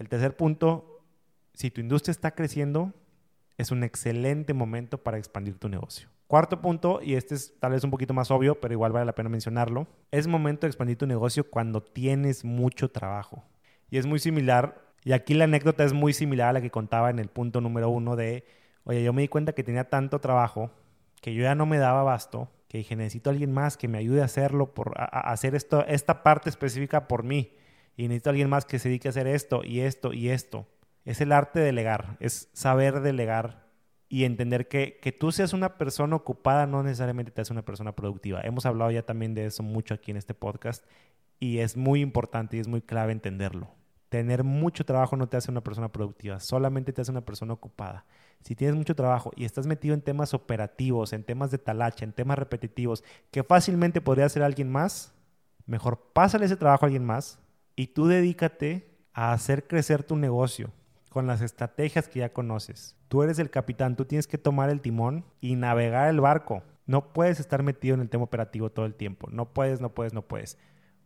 el 0.00 0.08
tercer 0.08 0.34
punto, 0.34 1.04
si 1.52 1.70
tu 1.70 1.80
industria 1.80 2.12
está 2.12 2.30
creciendo, 2.32 2.92
es 3.58 3.70
un 3.70 3.84
excelente 3.84 4.54
momento 4.54 4.98
para 4.98 5.18
expandir 5.18 5.58
tu 5.58 5.68
negocio. 5.68 6.08
Cuarto 6.26 6.62
punto, 6.62 7.00
y 7.02 7.14
este 7.14 7.34
es 7.34 7.54
tal 7.60 7.72
vez 7.72 7.84
un 7.84 7.90
poquito 7.90 8.14
más 8.14 8.30
obvio, 8.30 8.60
pero 8.60 8.72
igual 8.72 8.92
vale 8.92 9.04
la 9.04 9.14
pena 9.14 9.28
mencionarlo, 9.28 9.86
es 10.10 10.26
momento 10.26 10.62
de 10.62 10.70
expandir 10.70 10.96
tu 10.96 11.06
negocio 11.06 11.50
cuando 11.50 11.82
tienes 11.82 12.44
mucho 12.44 12.90
trabajo. 12.90 13.44
Y 13.90 13.98
es 13.98 14.06
muy 14.06 14.18
similar 14.20 14.90
y 15.04 15.12
aquí 15.12 15.34
la 15.34 15.44
anécdota 15.44 15.84
es 15.84 15.92
muy 15.92 16.14
similar 16.14 16.48
a 16.48 16.52
la 16.54 16.60
que 16.62 16.70
contaba 16.70 17.10
en 17.10 17.18
el 17.18 17.28
punto 17.28 17.60
número 17.60 17.90
uno 17.90 18.16
de, 18.16 18.44
oye, 18.84 19.02
yo 19.02 19.12
me 19.12 19.22
di 19.22 19.28
cuenta 19.28 19.52
que 19.52 19.64
tenía 19.64 19.84
tanto 19.90 20.18
trabajo 20.18 20.70
que 21.20 21.34
yo 21.34 21.42
ya 21.42 21.54
no 21.54 21.66
me 21.66 21.76
daba 21.76 22.00
abasto, 22.00 22.48
que 22.68 22.78
dije, 22.78 22.96
necesito 22.96 23.28
a 23.28 23.32
alguien 23.32 23.52
más 23.52 23.76
que 23.76 23.88
me 23.88 23.98
ayude 23.98 24.22
a 24.22 24.26
hacerlo, 24.26 24.72
por, 24.72 24.94
a, 24.96 25.04
hacer 25.30 25.54
esto, 25.54 25.84
esta 25.86 26.22
parte 26.22 26.48
específica 26.48 27.06
por 27.06 27.22
mí. 27.22 27.52
Y 28.00 28.08
necesito 28.08 28.30
a 28.30 28.32
alguien 28.32 28.48
más 28.48 28.64
que 28.64 28.78
se 28.78 28.88
dedique 28.88 29.08
a 29.08 29.10
hacer 29.10 29.26
esto 29.26 29.60
y 29.62 29.80
esto 29.80 30.14
y 30.14 30.30
esto. 30.30 30.66
Es 31.04 31.20
el 31.20 31.32
arte 31.32 31.58
de 31.58 31.66
delegar, 31.66 32.16
es 32.18 32.48
saber 32.54 33.02
delegar 33.02 33.66
y 34.08 34.24
entender 34.24 34.68
que, 34.68 34.98
que 35.02 35.12
tú 35.12 35.32
seas 35.32 35.52
una 35.52 35.76
persona 35.76 36.16
ocupada 36.16 36.66
no 36.66 36.82
necesariamente 36.82 37.30
te 37.30 37.42
hace 37.42 37.52
una 37.52 37.62
persona 37.62 37.94
productiva. 37.94 38.40
Hemos 38.40 38.64
hablado 38.64 38.90
ya 38.90 39.02
también 39.02 39.34
de 39.34 39.44
eso 39.44 39.62
mucho 39.62 39.92
aquí 39.92 40.12
en 40.12 40.16
este 40.16 40.32
podcast 40.32 40.82
y 41.38 41.58
es 41.58 41.76
muy 41.76 42.00
importante 42.00 42.56
y 42.56 42.60
es 42.60 42.68
muy 42.68 42.80
clave 42.80 43.12
entenderlo. 43.12 43.68
Tener 44.08 44.44
mucho 44.44 44.86
trabajo 44.86 45.18
no 45.18 45.28
te 45.28 45.36
hace 45.36 45.50
una 45.50 45.62
persona 45.62 45.92
productiva, 45.92 46.40
solamente 46.40 46.94
te 46.94 47.02
hace 47.02 47.10
una 47.10 47.26
persona 47.26 47.52
ocupada. 47.52 48.06
Si 48.40 48.54
tienes 48.54 48.76
mucho 48.76 48.94
trabajo 48.94 49.30
y 49.36 49.44
estás 49.44 49.66
metido 49.66 49.92
en 49.92 50.00
temas 50.00 50.32
operativos, 50.32 51.12
en 51.12 51.22
temas 51.22 51.50
de 51.50 51.58
talacha, 51.58 52.06
en 52.06 52.14
temas 52.14 52.38
repetitivos, 52.38 53.04
que 53.30 53.42
fácilmente 53.42 54.00
podría 54.00 54.24
hacer 54.24 54.42
alguien 54.42 54.72
más, 54.72 55.12
mejor 55.66 56.00
pásale 56.14 56.46
ese 56.46 56.56
trabajo 56.56 56.86
a 56.86 56.88
alguien 56.88 57.04
más 57.04 57.38
y 57.80 57.86
tú 57.86 58.08
dedícate 58.08 58.90
a 59.14 59.32
hacer 59.32 59.66
crecer 59.66 60.02
tu 60.02 60.14
negocio 60.14 60.70
con 61.08 61.26
las 61.26 61.40
estrategias 61.40 62.08
que 62.08 62.18
ya 62.18 62.30
conoces. 62.30 62.94
Tú 63.08 63.22
eres 63.22 63.38
el 63.38 63.48
capitán, 63.48 63.96
tú 63.96 64.04
tienes 64.04 64.26
que 64.26 64.36
tomar 64.36 64.68
el 64.68 64.82
timón 64.82 65.24
y 65.40 65.56
navegar 65.56 66.10
el 66.10 66.20
barco. 66.20 66.62
No 66.84 67.14
puedes 67.14 67.40
estar 67.40 67.62
metido 67.62 67.94
en 67.94 68.02
el 68.02 68.10
tema 68.10 68.24
operativo 68.24 68.68
todo 68.68 68.84
el 68.84 68.94
tiempo. 68.94 69.30
No 69.32 69.46
puedes, 69.54 69.80
no 69.80 69.94
puedes, 69.94 70.12
no 70.12 70.20
puedes. 70.20 70.58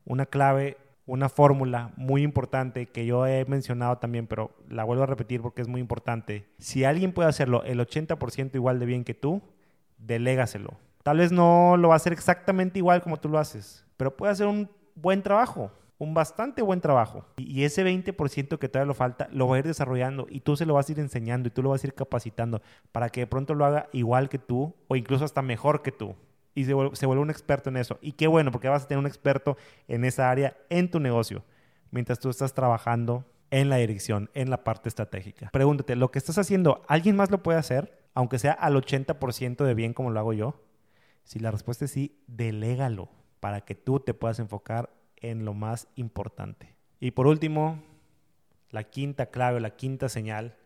Una 0.04 0.26
clave 0.26 0.76
una 1.06 1.28
fórmula 1.28 1.92
muy 1.96 2.22
importante 2.22 2.86
que 2.86 3.06
yo 3.06 3.24
he 3.24 3.44
mencionado 3.44 3.98
también, 3.98 4.26
pero 4.26 4.50
la 4.68 4.82
vuelvo 4.82 5.04
a 5.04 5.06
repetir 5.06 5.42
porque 5.42 5.62
es 5.62 5.68
muy 5.68 5.80
importante. 5.80 6.44
Si 6.58 6.82
alguien 6.82 7.12
puede 7.12 7.28
hacerlo 7.28 7.62
el 7.62 7.78
80% 7.78 8.56
igual 8.56 8.80
de 8.80 8.86
bien 8.86 9.04
que 9.04 9.14
tú, 9.14 9.42
delégaselo. 9.98 10.74
Tal 11.04 11.18
vez 11.18 11.30
no 11.30 11.76
lo 11.76 11.88
va 11.88 11.94
a 11.94 11.98
hacer 11.98 12.12
exactamente 12.12 12.80
igual 12.80 13.00
como 13.00 13.20
tú 13.20 13.28
lo 13.28 13.38
haces, 13.38 13.86
pero 13.96 14.16
puede 14.16 14.32
hacer 14.32 14.48
un 14.48 14.68
buen 14.96 15.22
trabajo, 15.22 15.70
un 15.98 16.14
bastante 16.14 16.62
buen 16.62 16.80
trabajo. 16.80 17.24
Y 17.36 17.64
ese 17.64 17.84
20% 17.84 18.58
que 18.58 18.68
todavía 18.68 18.86
lo 18.86 18.94
falta, 18.94 19.28
lo 19.32 19.48
va 19.48 19.56
a 19.56 19.58
ir 19.60 19.66
desarrollando 19.66 20.26
y 20.28 20.40
tú 20.40 20.56
se 20.56 20.66
lo 20.66 20.74
vas 20.74 20.88
a 20.88 20.92
ir 20.92 21.00
enseñando 21.00 21.48
y 21.48 21.50
tú 21.50 21.62
lo 21.62 21.70
vas 21.70 21.84
a 21.84 21.86
ir 21.86 21.94
capacitando 21.94 22.62
para 22.92 23.08
que 23.10 23.20
de 23.20 23.26
pronto 23.26 23.54
lo 23.54 23.64
haga 23.64 23.88
igual 23.92 24.28
que 24.28 24.38
tú 24.38 24.74
o 24.88 24.96
incluso 24.96 25.24
hasta 25.24 25.42
mejor 25.42 25.82
que 25.82 25.92
tú 25.92 26.14
y 26.54 26.64
se 26.64 26.72
vuelve, 26.72 27.22
un 27.22 27.30
experto 27.30 27.68
en 27.68 27.76
eso. 27.76 27.98
Y 28.00 28.12
qué 28.12 28.26
bueno, 28.26 28.52
porque 28.52 28.68
vas 28.68 28.84
a 28.84 28.88
tener 28.88 29.00
un 29.00 29.06
experto 29.06 29.56
en 29.88 30.04
esa 30.04 30.30
área 30.30 30.56
en 30.70 30.90
tu 30.90 31.00
negocio, 31.00 31.44
mientras 31.90 32.20
tú 32.20 32.30
estás 32.30 32.54
trabajando 32.54 33.24
en 33.50 33.68
la 33.68 33.76
dirección, 33.76 34.30
en 34.34 34.50
la 34.50 34.64
parte 34.64 34.88
estratégica. 34.88 35.50
Pregúntate, 35.52 35.96
¿lo 35.96 36.10
que 36.10 36.18
estás 36.18 36.38
haciendo, 36.38 36.82
alguien 36.88 37.16
más 37.16 37.30
lo 37.30 37.42
puede 37.42 37.58
hacer? 37.58 38.04
Aunque 38.14 38.38
sea 38.38 38.52
al 38.52 38.74
80% 38.76 39.64
de 39.64 39.74
bien 39.74 39.92
como 39.92 40.10
lo 40.10 40.20
hago 40.20 40.32
yo. 40.32 40.60
Si 41.24 41.38
la 41.40 41.50
respuesta 41.50 41.84
es 41.86 41.90
sí, 41.90 42.20
delégalo 42.26 43.08
para 43.40 43.62
que 43.62 43.74
tú 43.74 44.00
te 44.00 44.14
puedas 44.14 44.38
enfocar 44.38 44.90
en 45.30 45.44
lo 45.44 45.54
más 45.54 45.88
importante. 45.96 46.74
Y 47.00 47.12
por 47.12 47.26
último, 47.26 47.82
la 48.70 48.84
quinta 48.84 49.26
clave, 49.26 49.60
la 49.60 49.76
quinta 49.76 50.08
señal 50.08 50.56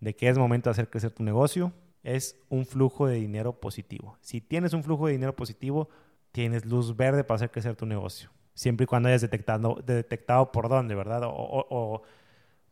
de 0.00 0.16
que 0.16 0.28
es 0.28 0.38
momento 0.38 0.68
de 0.68 0.72
hacer 0.72 0.88
crecer 0.88 1.12
tu 1.12 1.22
negocio 1.22 1.72
es 2.02 2.40
un 2.48 2.64
flujo 2.64 3.06
de 3.06 3.16
dinero 3.16 3.52
positivo. 3.52 4.16
Si 4.20 4.40
tienes 4.40 4.72
un 4.72 4.82
flujo 4.82 5.06
de 5.06 5.12
dinero 5.12 5.36
positivo, 5.36 5.88
tienes 6.32 6.64
luz 6.64 6.96
verde 6.96 7.24
para 7.24 7.36
hacer 7.36 7.50
crecer 7.50 7.76
tu 7.76 7.86
negocio. 7.86 8.30
Siempre 8.54 8.84
y 8.84 8.86
cuando 8.86 9.08
hayas 9.08 9.20
detectado, 9.20 9.78
detectado 9.84 10.52
por 10.52 10.68
dónde, 10.68 10.94
¿verdad? 10.94 11.22
O, 11.24 12.02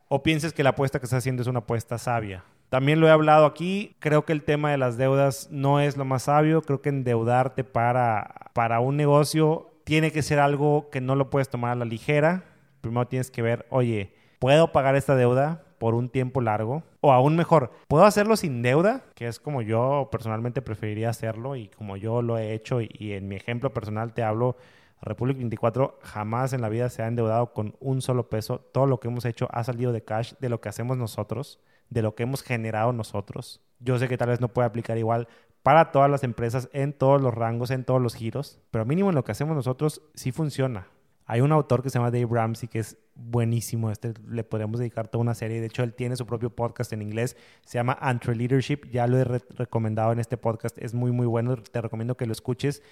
o, 0.08 0.22
pienses 0.22 0.52
que 0.52 0.62
la 0.62 0.70
apuesta 0.70 0.98
que 0.98 1.04
estás 1.04 1.18
haciendo 1.18 1.42
es 1.42 1.48
una 1.48 1.60
apuesta 1.60 1.98
sabia. 1.98 2.44
También 2.68 3.00
lo 3.00 3.06
he 3.06 3.10
hablado 3.10 3.46
aquí, 3.46 3.96
creo 3.98 4.24
que 4.24 4.32
el 4.32 4.42
tema 4.42 4.70
de 4.70 4.78
las 4.78 4.96
deudas 4.96 5.48
no 5.50 5.80
es 5.80 5.96
lo 5.96 6.04
más 6.04 6.24
sabio, 6.24 6.62
creo 6.62 6.82
que 6.82 6.90
endeudarte 6.90 7.64
para, 7.64 8.50
para 8.52 8.80
un 8.80 8.96
negocio 8.96 9.70
tiene 9.88 10.12
que 10.12 10.20
ser 10.20 10.38
algo 10.38 10.90
que 10.90 11.00
no 11.00 11.14
lo 11.14 11.30
puedes 11.30 11.48
tomar 11.48 11.72
a 11.72 11.74
la 11.74 11.86
ligera. 11.86 12.44
Primero 12.82 13.06
tienes 13.06 13.30
que 13.30 13.40
ver, 13.40 13.64
oye, 13.70 14.12
¿puedo 14.38 14.70
pagar 14.70 14.96
esta 14.96 15.16
deuda? 15.16 15.64
por 15.78 15.94
un 15.94 16.08
tiempo 16.08 16.40
largo. 16.40 16.82
O 17.00 17.12
aún 17.12 17.36
mejor, 17.36 17.70
puedo 17.86 18.04
hacerlo 18.04 18.36
sin 18.36 18.62
deuda, 18.62 19.04
que 19.14 19.28
es 19.28 19.38
como 19.38 19.62
yo 19.62 20.08
personalmente 20.10 20.60
preferiría 20.60 21.10
hacerlo 21.10 21.54
y 21.54 21.68
como 21.68 21.96
yo 21.96 22.20
lo 22.20 22.36
he 22.36 22.52
hecho 22.52 22.80
y, 22.80 23.12
en 23.12 23.28
mi 23.28 23.36
ejemplo 23.36 23.72
personal 23.72 24.12
te 24.12 24.24
hablo. 24.24 24.56
Republic 25.00 25.36
24 25.36 26.00
jamás 26.02 26.52
en 26.52 26.60
la 26.60 26.68
vida 26.68 26.88
se 26.90 27.02
ha 27.02 27.06
endeudado 27.06 27.52
con 27.52 27.76
un 27.78 28.02
solo 28.02 28.28
peso. 28.28 28.58
Todo 28.72 28.86
lo 28.86 28.98
que 28.98 29.06
hemos 29.06 29.24
hecho 29.24 29.46
ha 29.52 29.62
salido 29.62 29.92
de 29.92 30.02
cash, 30.02 30.32
de 30.40 30.48
lo 30.48 30.60
que 30.60 30.68
hacemos 30.68 30.98
nosotros, 30.98 31.60
de 31.88 32.02
lo 32.02 32.16
que 32.16 32.24
hemos 32.24 32.42
generado 32.42 32.92
nosotros. 32.92 33.60
Yo 33.78 33.96
sé 34.00 34.08
que 34.08 34.18
tal 34.18 34.30
vez 34.30 34.40
no 34.40 34.48
puede 34.48 34.66
aplicar 34.66 34.98
igual 34.98 35.28
para 35.68 35.92
todas 35.92 36.10
las 36.10 36.24
empresas 36.24 36.70
en 36.72 36.94
todos 36.94 37.20
los 37.20 37.34
rangos, 37.34 37.70
en 37.70 37.84
todos 37.84 38.00
los 38.00 38.14
giros, 38.14 38.58
pero 38.70 38.86
mínimo 38.86 39.10
en 39.10 39.14
lo 39.14 39.22
que 39.22 39.32
hacemos 39.32 39.54
nosotros 39.54 40.00
sí 40.14 40.32
funciona. 40.32 40.86
Hay 41.26 41.42
un 41.42 41.52
autor 41.52 41.82
que 41.82 41.90
se 41.90 41.98
llama 41.98 42.10
Dave 42.10 42.26
Ramsey 42.30 42.70
que 42.70 42.78
es 42.78 42.96
buenísimo. 43.14 43.90
Este 43.90 44.14
le 44.30 44.44
podríamos 44.44 44.80
dedicar 44.80 45.08
toda 45.08 45.20
una 45.20 45.34
serie. 45.34 45.60
De 45.60 45.66
hecho, 45.66 45.82
él 45.82 45.92
tiene 45.92 46.16
su 46.16 46.24
propio 46.24 46.48
podcast 46.48 46.90
en 46.94 47.02
inglés. 47.02 47.36
Se 47.66 47.76
llama 47.76 47.98
Entre 48.00 48.34
Leadership. 48.34 48.86
Ya 48.90 49.06
lo 49.06 49.18
he 49.18 49.24
recomendado 49.24 50.10
en 50.10 50.20
este 50.20 50.38
podcast. 50.38 50.78
Es 50.78 50.94
muy, 50.94 51.12
muy 51.12 51.26
bueno. 51.26 51.54
Te 51.58 51.82
recomiendo 51.82 52.16
que 52.16 52.24
lo 52.24 52.32
escuches. 52.32 52.82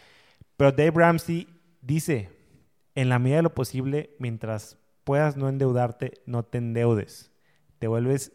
Pero 0.58 0.70
Dave 0.70 0.92
Ramsey 0.96 1.48
dice, 1.80 2.28
en 2.94 3.08
la 3.08 3.18
medida 3.18 3.36
de 3.36 3.44
lo 3.44 3.54
posible, 3.54 4.14
mientras 4.18 4.76
puedas 5.04 5.38
no 5.38 5.48
endeudarte, 5.48 6.20
no 6.26 6.42
te 6.42 6.58
endeudes. 6.58 7.32
Te 7.78 7.88
vuelves 7.88 8.32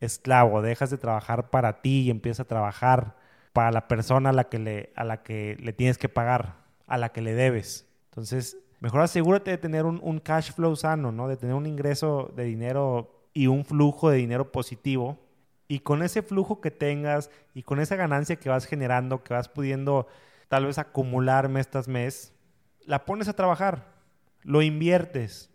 esclavo. 0.00 0.62
Dejas 0.62 0.88
de 0.88 0.96
trabajar 0.96 1.50
para 1.50 1.82
ti 1.82 2.04
y 2.04 2.10
empiezas 2.10 2.40
a 2.40 2.48
trabajar 2.48 3.20
para 3.52 3.70
la 3.70 3.88
persona 3.88 4.30
a 4.30 4.32
la 4.32 4.44
que 4.44 4.58
le, 4.58 4.92
a 4.96 5.04
la 5.04 5.22
que 5.22 5.56
le 5.60 5.72
tienes 5.72 5.98
que 5.98 6.08
pagar, 6.08 6.56
a 6.86 6.96
la 6.98 7.10
que 7.10 7.20
le 7.20 7.34
debes. 7.34 7.88
Entonces, 8.06 8.56
mejor 8.80 9.00
asegúrate 9.00 9.50
de 9.50 9.58
tener 9.58 9.84
un, 9.84 10.20
cash 10.20 10.52
flow 10.52 10.74
sano, 10.76 11.12
¿no? 11.12 11.28
De 11.28 11.36
tener 11.36 11.54
un 11.54 11.66
ingreso 11.66 12.32
de 12.34 12.44
dinero 12.44 13.28
y 13.32 13.46
un 13.46 13.64
flujo 13.64 14.10
de 14.10 14.16
dinero 14.18 14.50
positivo. 14.52 15.18
Y 15.68 15.80
con 15.80 16.02
ese 16.02 16.22
flujo 16.22 16.60
que 16.60 16.70
tengas 16.70 17.30
y 17.54 17.62
con 17.62 17.80
esa 17.80 17.96
ganancia 17.96 18.36
que 18.36 18.48
vas 18.48 18.66
generando, 18.66 19.22
que 19.22 19.34
vas 19.34 19.48
pudiendo 19.48 20.06
tal 20.48 20.66
vez 20.66 20.78
acumular 20.78 21.48
mes 21.48 21.68
tras 21.68 21.88
mes, 21.88 22.34
la 22.84 23.04
pones 23.04 23.28
a 23.28 23.32
trabajar, 23.32 23.94
lo 24.42 24.60
inviertes 24.60 25.50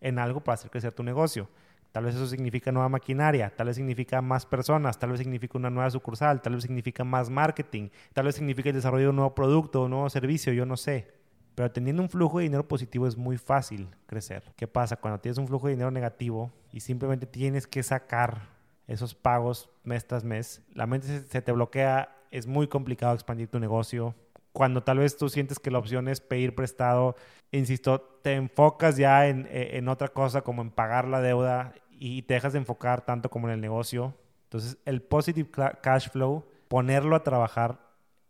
en 0.00 0.18
algo 0.18 0.40
para 0.40 0.54
hacer 0.54 0.70
crecer 0.70 0.92
tu 0.92 1.02
negocio. 1.02 1.48
Tal 1.92 2.04
vez 2.04 2.14
eso 2.14 2.26
significa 2.26 2.70
nueva 2.70 2.88
maquinaria, 2.88 3.50
tal 3.54 3.68
vez 3.68 3.76
significa 3.76 4.20
más 4.20 4.44
personas, 4.44 4.98
tal 4.98 5.10
vez 5.10 5.20
significa 5.20 5.56
una 5.56 5.70
nueva 5.70 5.90
sucursal, 5.90 6.42
tal 6.42 6.54
vez 6.54 6.62
significa 6.62 7.02
más 7.02 7.30
marketing, 7.30 7.88
tal 8.12 8.26
vez 8.26 8.34
significa 8.34 8.68
el 8.68 8.74
desarrollo 8.74 9.04
de 9.04 9.10
un 9.10 9.16
nuevo 9.16 9.34
producto, 9.34 9.84
un 9.84 9.90
nuevo 9.90 10.10
servicio, 10.10 10.52
yo 10.52 10.66
no 10.66 10.76
sé. 10.76 11.18
Pero 11.54 11.72
teniendo 11.72 12.02
un 12.02 12.08
flujo 12.08 12.38
de 12.38 12.44
dinero 12.44 12.68
positivo 12.68 13.08
es 13.08 13.16
muy 13.16 13.36
fácil 13.36 13.88
crecer. 14.06 14.44
¿Qué 14.54 14.68
pasa? 14.68 14.94
Cuando 14.96 15.18
tienes 15.18 15.38
un 15.38 15.48
flujo 15.48 15.66
de 15.66 15.72
dinero 15.72 15.90
negativo 15.90 16.52
y 16.72 16.78
simplemente 16.78 17.26
tienes 17.26 17.66
que 17.66 17.82
sacar 17.82 18.42
esos 18.86 19.14
pagos 19.14 19.68
mes 19.82 20.06
tras 20.06 20.22
mes, 20.22 20.62
la 20.72 20.86
mente 20.86 21.24
se, 21.26 21.42
te 21.42 21.50
bloquea, 21.50 22.14
es 22.30 22.46
muy 22.46 22.68
complicado 22.68 23.12
expandir 23.14 23.48
tu 23.48 23.58
negocio. 23.58 24.14
Cuando 24.58 24.82
tal 24.82 24.98
vez 24.98 25.16
tú 25.16 25.28
sientes 25.28 25.60
que 25.60 25.70
la 25.70 25.78
opción 25.78 26.08
es 26.08 26.20
pedir 26.20 26.56
prestado, 26.56 27.14
insisto, 27.52 28.00
te 28.00 28.32
enfocas 28.32 28.96
ya 28.96 29.28
en, 29.28 29.46
en 29.52 29.86
otra 29.86 30.08
cosa 30.08 30.40
como 30.42 30.62
en 30.62 30.72
pagar 30.72 31.06
la 31.06 31.20
deuda 31.20 31.74
y 31.92 32.22
te 32.22 32.34
dejas 32.34 32.54
de 32.54 32.58
enfocar 32.58 33.04
tanto 33.04 33.30
como 33.30 33.46
en 33.46 33.54
el 33.54 33.60
negocio. 33.60 34.16
Entonces, 34.42 34.76
el 34.84 35.00
positive 35.00 35.48
cash 35.80 36.10
flow, 36.10 36.44
ponerlo 36.66 37.14
a 37.14 37.22
trabajar 37.22 37.78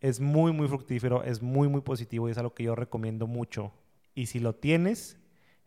es 0.03 0.21
muy, 0.21 0.53
muy 0.53 0.69
fructífero, 0.69 1.25
es 1.25 1.41
muy, 1.41 1.67
muy 1.67 1.81
positivo 1.81 2.29
y 2.29 2.33
es 2.33 2.37
algo 2.37 2.53
que 2.53 2.64
yo 2.64 2.75
recomiendo 2.75 3.27
mucho. 3.27 3.73
Y 4.14 4.27
si 4.27 4.38
lo 4.38 4.55
tienes, 4.55 5.19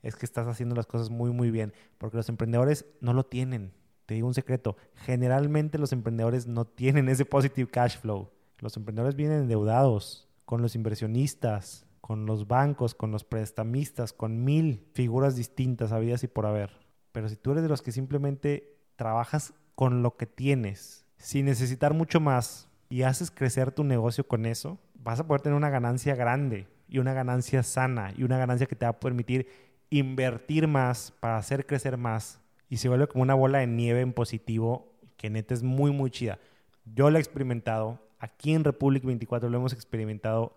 es 0.03 0.15
que 0.15 0.27
estás 0.27 0.47
haciendo 0.47 0.75
las 0.75 0.85
cosas 0.85 1.09
muy, 1.09 1.31
muy 1.31 1.49
bien, 1.49 1.73
porque 1.97 2.17
los 2.17 2.29
emprendedores 2.29 2.85
no 2.99 3.13
lo 3.13 3.25
tienen. 3.25 3.73
Te 4.05 4.13
digo 4.13 4.27
un 4.27 4.35
secreto, 4.35 4.77
generalmente 4.93 5.79
los 5.79 5.91
emprendedores 5.91 6.45
no 6.45 6.65
tienen 6.65 7.09
ese 7.09 7.25
positive 7.25 7.71
cash 7.71 7.97
flow. 7.97 8.29
Los 8.59 8.77
emprendedores 8.77 9.15
vienen 9.15 9.39
endeudados 9.39 10.27
con 10.45 10.61
los 10.61 10.75
inversionistas, 10.75 11.85
con 12.01 12.25
los 12.25 12.47
bancos, 12.47 12.95
con 12.95 13.11
los 13.11 13.23
prestamistas, 13.23 14.13
con 14.13 14.43
mil 14.43 14.85
figuras 14.93 15.35
distintas, 15.35 15.91
habidas 15.91 16.23
y 16.23 16.27
por 16.27 16.45
haber. 16.45 16.71
Pero 17.11 17.29
si 17.29 17.35
tú 17.35 17.51
eres 17.51 17.63
de 17.63 17.69
los 17.69 17.81
que 17.81 17.91
simplemente 17.91 18.77
trabajas 18.95 19.53
con 19.75 20.03
lo 20.03 20.17
que 20.17 20.25
tienes, 20.25 21.05
sin 21.17 21.45
necesitar 21.45 21.93
mucho 21.93 22.19
más, 22.19 22.67
y 22.91 23.03
haces 23.03 23.31
crecer 23.31 23.71
tu 23.71 23.85
negocio 23.85 24.27
con 24.27 24.45
eso, 24.45 24.77
vas 24.95 25.19
a 25.21 25.25
poder 25.25 25.41
tener 25.41 25.55
una 25.55 25.69
ganancia 25.69 26.13
grande 26.13 26.67
y 26.89 26.99
una 26.99 27.13
ganancia 27.13 27.63
sana 27.63 28.13
y 28.15 28.23
una 28.23 28.37
ganancia 28.37 28.67
que 28.67 28.75
te 28.75 28.85
va 28.85 28.89
a 28.91 28.99
permitir 28.99 29.47
invertir 29.89 30.67
más 30.67 31.13
para 31.21 31.37
hacer 31.37 31.65
crecer 31.65 31.97
más 31.97 32.41
y 32.69 32.77
se 32.77 32.89
vuelve 32.89 33.07
como 33.07 33.23
una 33.23 33.33
bola 33.33 33.59
de 33.59 33.67
nieve 33.67 34.01
en 34.01 34.11
positivo 34.11 34.91
que 35.15 35.29
neta 35.29 35.53
es 35.53 35.63
muy 35.63 35.91
muy 35.91 36.11
chida. 36.11 36.37
Yo 36.83 37.09
lo 37.09 37.17
he 37.17 37.21
experimentado, 37.21 37.99
aquí 38.21 38.53
en 38.53 38.63
Republic 38.63 39.03
24 39.03 39.49
lo 39.49 39.57
hemos 39.57 39.73
experimentado 39.73 40.55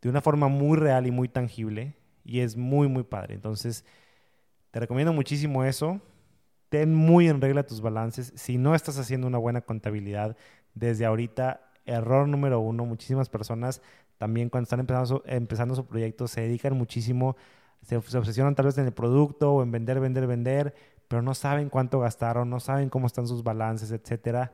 de 0.00 0.08
una 0.08 0.20
forma 0.20 0.48
muy 0.48 0.78
real 0.78 1.06
y 1.06 1.10
muy 1.10 1.28
tangible 1.28 1.96
y 2.24 2.40
es 2.40 2.56
muy 2.56 2.88
muy 2.88 3.02
padre. 3.02 3.34
Entonces, 3.34 3.84
te 4.70 4.80
recomiendo 4.80 5.12
muchísimo 5.12 5.64
eso. 5.64 6.00
Ten 6.68 6.94
muy 6.94 7.28
en 7.28 7.40
regla 7.40 7.66
tus 7.66 7.80
balances. 7.80 8.32
Si 8.36 8.56
no 8.56 8.74
estás 8.74 8.98
haciendo 8.98 9.26
una 9.26 9.38
buena 9.38 9.60
contabilidad, 9.60 10.36
desde 10.74 11.06
ahorita, 11.06 11.60
error 11.86 12.28
número 12.28 12.60
uno, 12.60 12.84
muchísimas 12.84 13.28
personas 13.28 13.82
también 14.18 14.48
cuando 14.48 14.64
están 14.64 14.80
empezando 15.26 15.74
su, 15.74 15.86
proyecto 15.86 16.26
se 16.28 16.40
dedican 16.42 16.76
muchísimo, 16.76 17.36
se, 17.82 17.96
obsesionan 17.96 18.54
tal 18.54 18.66
vez 18.66 18.78
en 18.78 18.86
el 18.86 18.92
producto 18.92 19.52
o 19.52 19.62
en 19.62 19.70
vender, 19.70 20.00
vender, 20.00 20.26
vender, 20.26 20.74
pero 21.08 21.22
no 21.22 21.34
saben 21.34 21.68
cuánto 21.68 22.00
gastaron, 22.00 22.48
no 22.48 22.60
saben 22.60 22.88
cómo 22.88 23.06
están 23.06 23.26
sus 23.26 23.42
balances, 23.42 23.90
etcétera. 23.92 24.52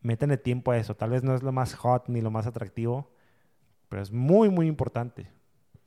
Métanle 0.00 0.36
tiempo 0.36 0.70
a 0.70 0.78
eso. 0.78 0.94
Tal 0.96 1.10
vez 1.10 1.22
no 1.22 1.34
es 1.34 1.42
lo 1.42 1.52
más 1.52 1.74
hot 1.74 2.08
ni 2.08 2.20
lo 2.20 2.30
más 2.30 2.46
atractivo, 2.46 3.10
pero 3.88 4.02
es 4.02 4.12
muy, 4.12 4.48
muy 4.48 4.66
importante 4.66 5.32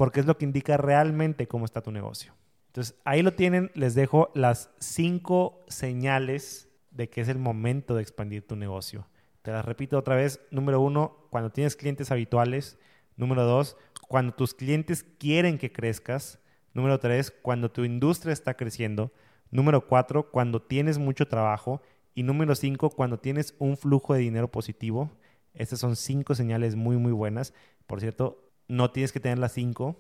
porque 0.02 0.20
es 0.20 0.26
lo 0.26 0.36
que 0.36 0.46
indica 0.46 0.78
realmente 0.78 1.48
cómo 1.48 1.64
está 1.64 1.84
tu 1.84 1.92
negocio. 1.92 2.34
Entonces, 2.70 3.00
ahí 3.06 3.22
lo 3.22 3.36
tienen. 3.36 3.70
Les 3.76 3.94
dejo 3.94 4.32
las 4.34 4.72
cinco 4.80 5.64
señales 5.68 6.70
de 6.90 7.08
que 7.08 7.22
es 7.22 7.28
el 7.28 7.38
momento 7.38 7.94
de 7.94 8.02
expandir 8.02 8.48
tu 8.48 8.56
negocio. 8.56 9.08
Te 9.44 9.52
las 9.52 9.64
repito 9.64 10.00
otra 10.00 10.16
vez. 10.16 10.40
Número 10.50 10.82
uno, 10.82 11.28
cuando 11.30 11.52
tienes 11.52 11.76
clientes 11.76 12.10
habituales. 12.10 12.80
Número 13.16 13.44
dos, 13.44 13.78
cuando 14.08 14.34
tus 14.34 14.56
clientes 14.56 15.04
quieren 15.04 15.60
que 15.60 15.72
crezcas. 15.72 16.40
Número 16.74 16.98
tres, 17.00 17.30
cuando 17.30 17.70
tu 17.70 17.84
industria 17.84 18.34
está 18.34 18.56
creciendo. 18.56 19.12
Número 19.52 19.86
cuatro, 19.86 20.32
cuando 20.32 20.64
tienes 20.64 20.98
mucho 20.98 21.28
trabajo. 21.28 21.84
Y 22.14 22.24
número 22.24 22.56
cinco, 22.56 22.90
cuando 22.90 23.20
tienes 23.20 23.56
un 23.60 23.78
flujo 23.78 24.14
de 24.14 24.20
dinero 24.20 24.50
positivo. 24.50 25.12
Estas 25.54 25.80
son 25.80 25.96
cinco 25.96 26.36
señales 26.36 26.76
muy, 26.76 26.98
muy 26.98 27.12
buenas. 27.12 27.54
Por 27.88 28.00
cierto, 28.00 28.52
no 28.68 28.92
tienes 28.92 29.12
que 29.12 29.20
tener 29.20 29.38
las 29.38 29.54
cinco, 29.54 29.98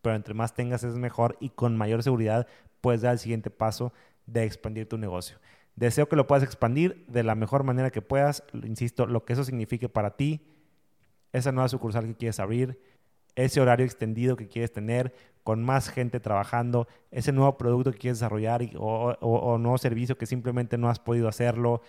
pero 0.00 0.14
entre 0.16 0.34
más 0.34 0.54
tengas 0.54 0.84
es 0.84 0.94
mejor 0.94 1.36
y 1.40 1.50
con 1.50 1.76
mayor 1.76 2.02
seguridad 2.02 2.46
puedes 2.80 3.02
dar 3.02 3.12
el 3.12 3.18
siguiente 3.18 3.50
paso 3.50 3.92
de 4.26 4.44
expandir 4.44 4.88
tu 4.88 4.98
negocio. 4.98 5.38
Deseo 5.76 6.08
que 6.08 6.16
lo 6.16 6.26
puedas 6.26 6.44
expandir 6.44 7.04
de 7.08 7.22
la 7.22 7.34
mejor 7.34 7.64
manera 7.64 7.90
que 7.90 8.02
puedas. 8.02 8.44
Insisto, 8.52 9.06
lo 9.06 9.24
que 9.24 9.32
eso 9.32 9.44
signifique 9.44 9.88
para 9.88 10.16
ti, 10.16 10.46
esa 11.32 11.52
nueva 11.52 11.68
sucursal 11.68 12.06
que 12.06 12.14
quieres 12.14 12.40
abrir, 12.40 12.78
ese 13.36 13.60
horario 13.60 13.86
extendido 13.86 14.36
que 14.36 14.48
quieres 14.48 14.72
tener, 14.72 15.14
con 15.42 15.62
más 15.62 15.88
gente 15.88 16.20
trabajando, 16.20 16.86
ese 17.10 17.32
nuevo 17.32 17.56
producto 17.58 17.92
que 17.92 17.98
quieres 17.98 18.18
desarrollar 18.18 18.62
o, 18.78 19.58
nuevo 19.58 19.78
servicio 19.78 20.16
que 20.16 20.26
simplemente 20.26 20.78
no 20.78 20.88
has 20.88 20.98
podido 20.98 21.28
hacerlo, 21.28 21.82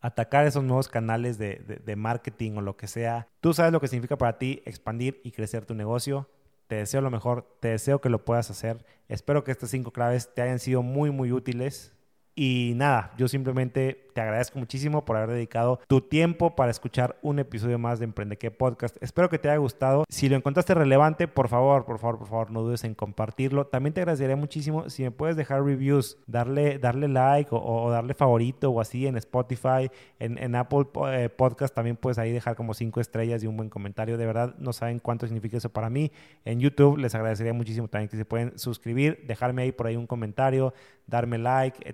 atacar 0.00 0.46
esos 0.46 0.64
nuevos 0.64 0.88
canales 0.88 1.36
de, 1.36 1.56
de 1.84 1.96
marketing 1.96 2.52
o 2.56 2.60
lo 2.60 2.76
que 2.76 2.86
sea. 2.86 3.28
Tú 3.40 3.52
sabes 3.52 3.72
lo 3.72 3.80
que 3.80 3.88
significa 3.88 4.16
para 4.16 4.38
ti 4.38 4.62
expandir 4.64 5.20
y 5.24 5.32
crecer 5.32 5.66
tu 5.66 5.74
negocio. 5.74 6.28
Te 6.68 6.76
deseo 6.76 7.00
lo 7.00 7.10
mejor, 7.10 7.56
te 7.58 7.68
deseo 7.68 8.00
que 8.00 8.08
lo 8.08 8.24
puedas 8.24 8.50
hacer. 8.50 8.84
Espero 9.08 9.42
que 9.42 9.50
estas 9.50 9.70
cinco 9.70 9.90
claves 9.90 10.32
te 10.32 10.42
hayan 10.42 10.60
sido 10.60 10.82
muy, 10.82 11.10
muy 11.10 11.32
útiles. 11.32 11.92
Y 12.34 12.72
nada, 12.76 13.12
yo 13.18 13.28
simplemente 13.28 14.10
te 14.14 14.20
agradezco 14.20 14.58
muchísimo 14.58 15.04
por 15.04 15.16
haber 15.16 15.30
dedicado 15.30 15.80
tu 15.86 16.00
tiempo 16.00 16.54
para 16.54 16.70
escuchar 16.70 17.16
un 17.22 17.38
episodio 17.38 17.78
más 17.78 17.98
de 17.98 18.04
Emprende 18.04 18.36
que 18.36 18.50
Podcast. 18.50 18.96
Espero 19.02 19.28
que 19.28 19.38
te 19.38 19.48
haya 19.48 19.58
gustado. 19.58 20.04
Si 20.08 20.28
lo 20.28 20.36
encontraste 20.36 20.74
relevante, 20.74 21.28
por 21.28 21.48
favor, 21.48 21.84
por 21.84 21.98
favor, 21.98 22.18
por 22.18 22.28
favor, 22.28 22.50
no 22.50 22.62
dudes 22.62 22.84
en 22.84 22.94
compartirlo. 22.94 23.66
También 23.66 23.92
te 23.92 24.00
agradecería 24.00 24.36
muchísimo 24.36 24.90
si 24.90 25.02
me 25.02 25.10
puedes 25.10 25.36
dejar 25.36 25.64
reviews, 25.64 26.18
darle, 26.26 26.78
darle 26.78 27.08
like 27.08 27.50
o, 27.52 27.90
darle 27.90 28.14
favorito 28.14 28.70
o 28.70 28.80
así 28.80 29.06
en 29.06 29.16
Spotify, 29.16 29.90
en, 30.18 30.54
Apple 30.54 30.86
eh, 31.12 31.28
Podcast 31.28 31.74
también 31.74 31.96
puedes 31.96 32.18
ahí 32.18 32.32
dejar 32.32 32.56
como 32.56 32.74
cinco 32.74 33.00
estrellas 33.00 33.42
y 33.42 33.46
un 33.46 33.56
buen 33.56 33.70
comentario. 33.70 34.18
De 34.18 34.26
verdad, 34.26 34.54
no 34.58 34.72
saben 34.72 34.98
cuánto 34.98 35.26
significa 35.26 35.56
eso 35.56 35.70
para 35.70 35.90
mí. 35.90 36.10
En 36.44 36.60
YouTube 36.60 36.98
les 36.98 37.14
agradecería 37.14 37.52
muchísimo 37.52 37.88
también 37.88 38.08
que 38.08 38.16
se 38.16 38.24
pueden 38.24 38.58
suscribir, 38.58 39.24
dejarme 39.26 39.62
ahí 39.62 39.72
por 39.72 39.86
ahí 39.86 39.96
un 39.96 40.06
comentario, 40.06 40.74
darme 41.06 41.38
like, 41.38 41.86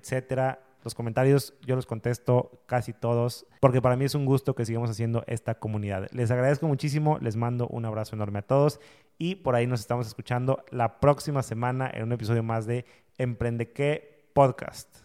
los 0.83 0.95
comentarios 0.95 1.55
yo 1.67 1.75
los 1.75 1.85
contesto 1.85 2.63
casi 2.67 2.93
todos, 2.93 3.47
porque 3.61 3.83
para 3.83 3.97
mí 3.97 4.05
es 4.05 4.15
un 4.15 4.25
gusto 4.25 4.55
que 4.55 4.65
sigamos 4.65 4.89
haciendo 4.89 5.25
esta 5.27 5.57
comunidad. 5.57 6.09
Les 6.13 6.31
agradezco 6.31 6.69
muchísimo, 6.69 7.19
les 7.21 7.35
mando 7.35 7.67
un 7.69 7.85
abrazo 7.85 8.15
enorme 8.15 8.39
a 8.39 8.43
todos 8.43 8.81
y 9.19 9.37
por 9.37 9.57
ahí 9.57 9.67
nos 9.67 9.81
estamos 9.81 10.07
escuchando 10.07 10.65
la 10.71 11.01
próxima 11.01 11.43
semana 11.43 11.91
en 11.93 12.05
un 12.05 12.13
episodio 12.13 12.43
más 12.43 12.67
de 12.67 12.85
Emprende 13.19 13.73
qué 13.73 14.29
podcast. 14.33 14.99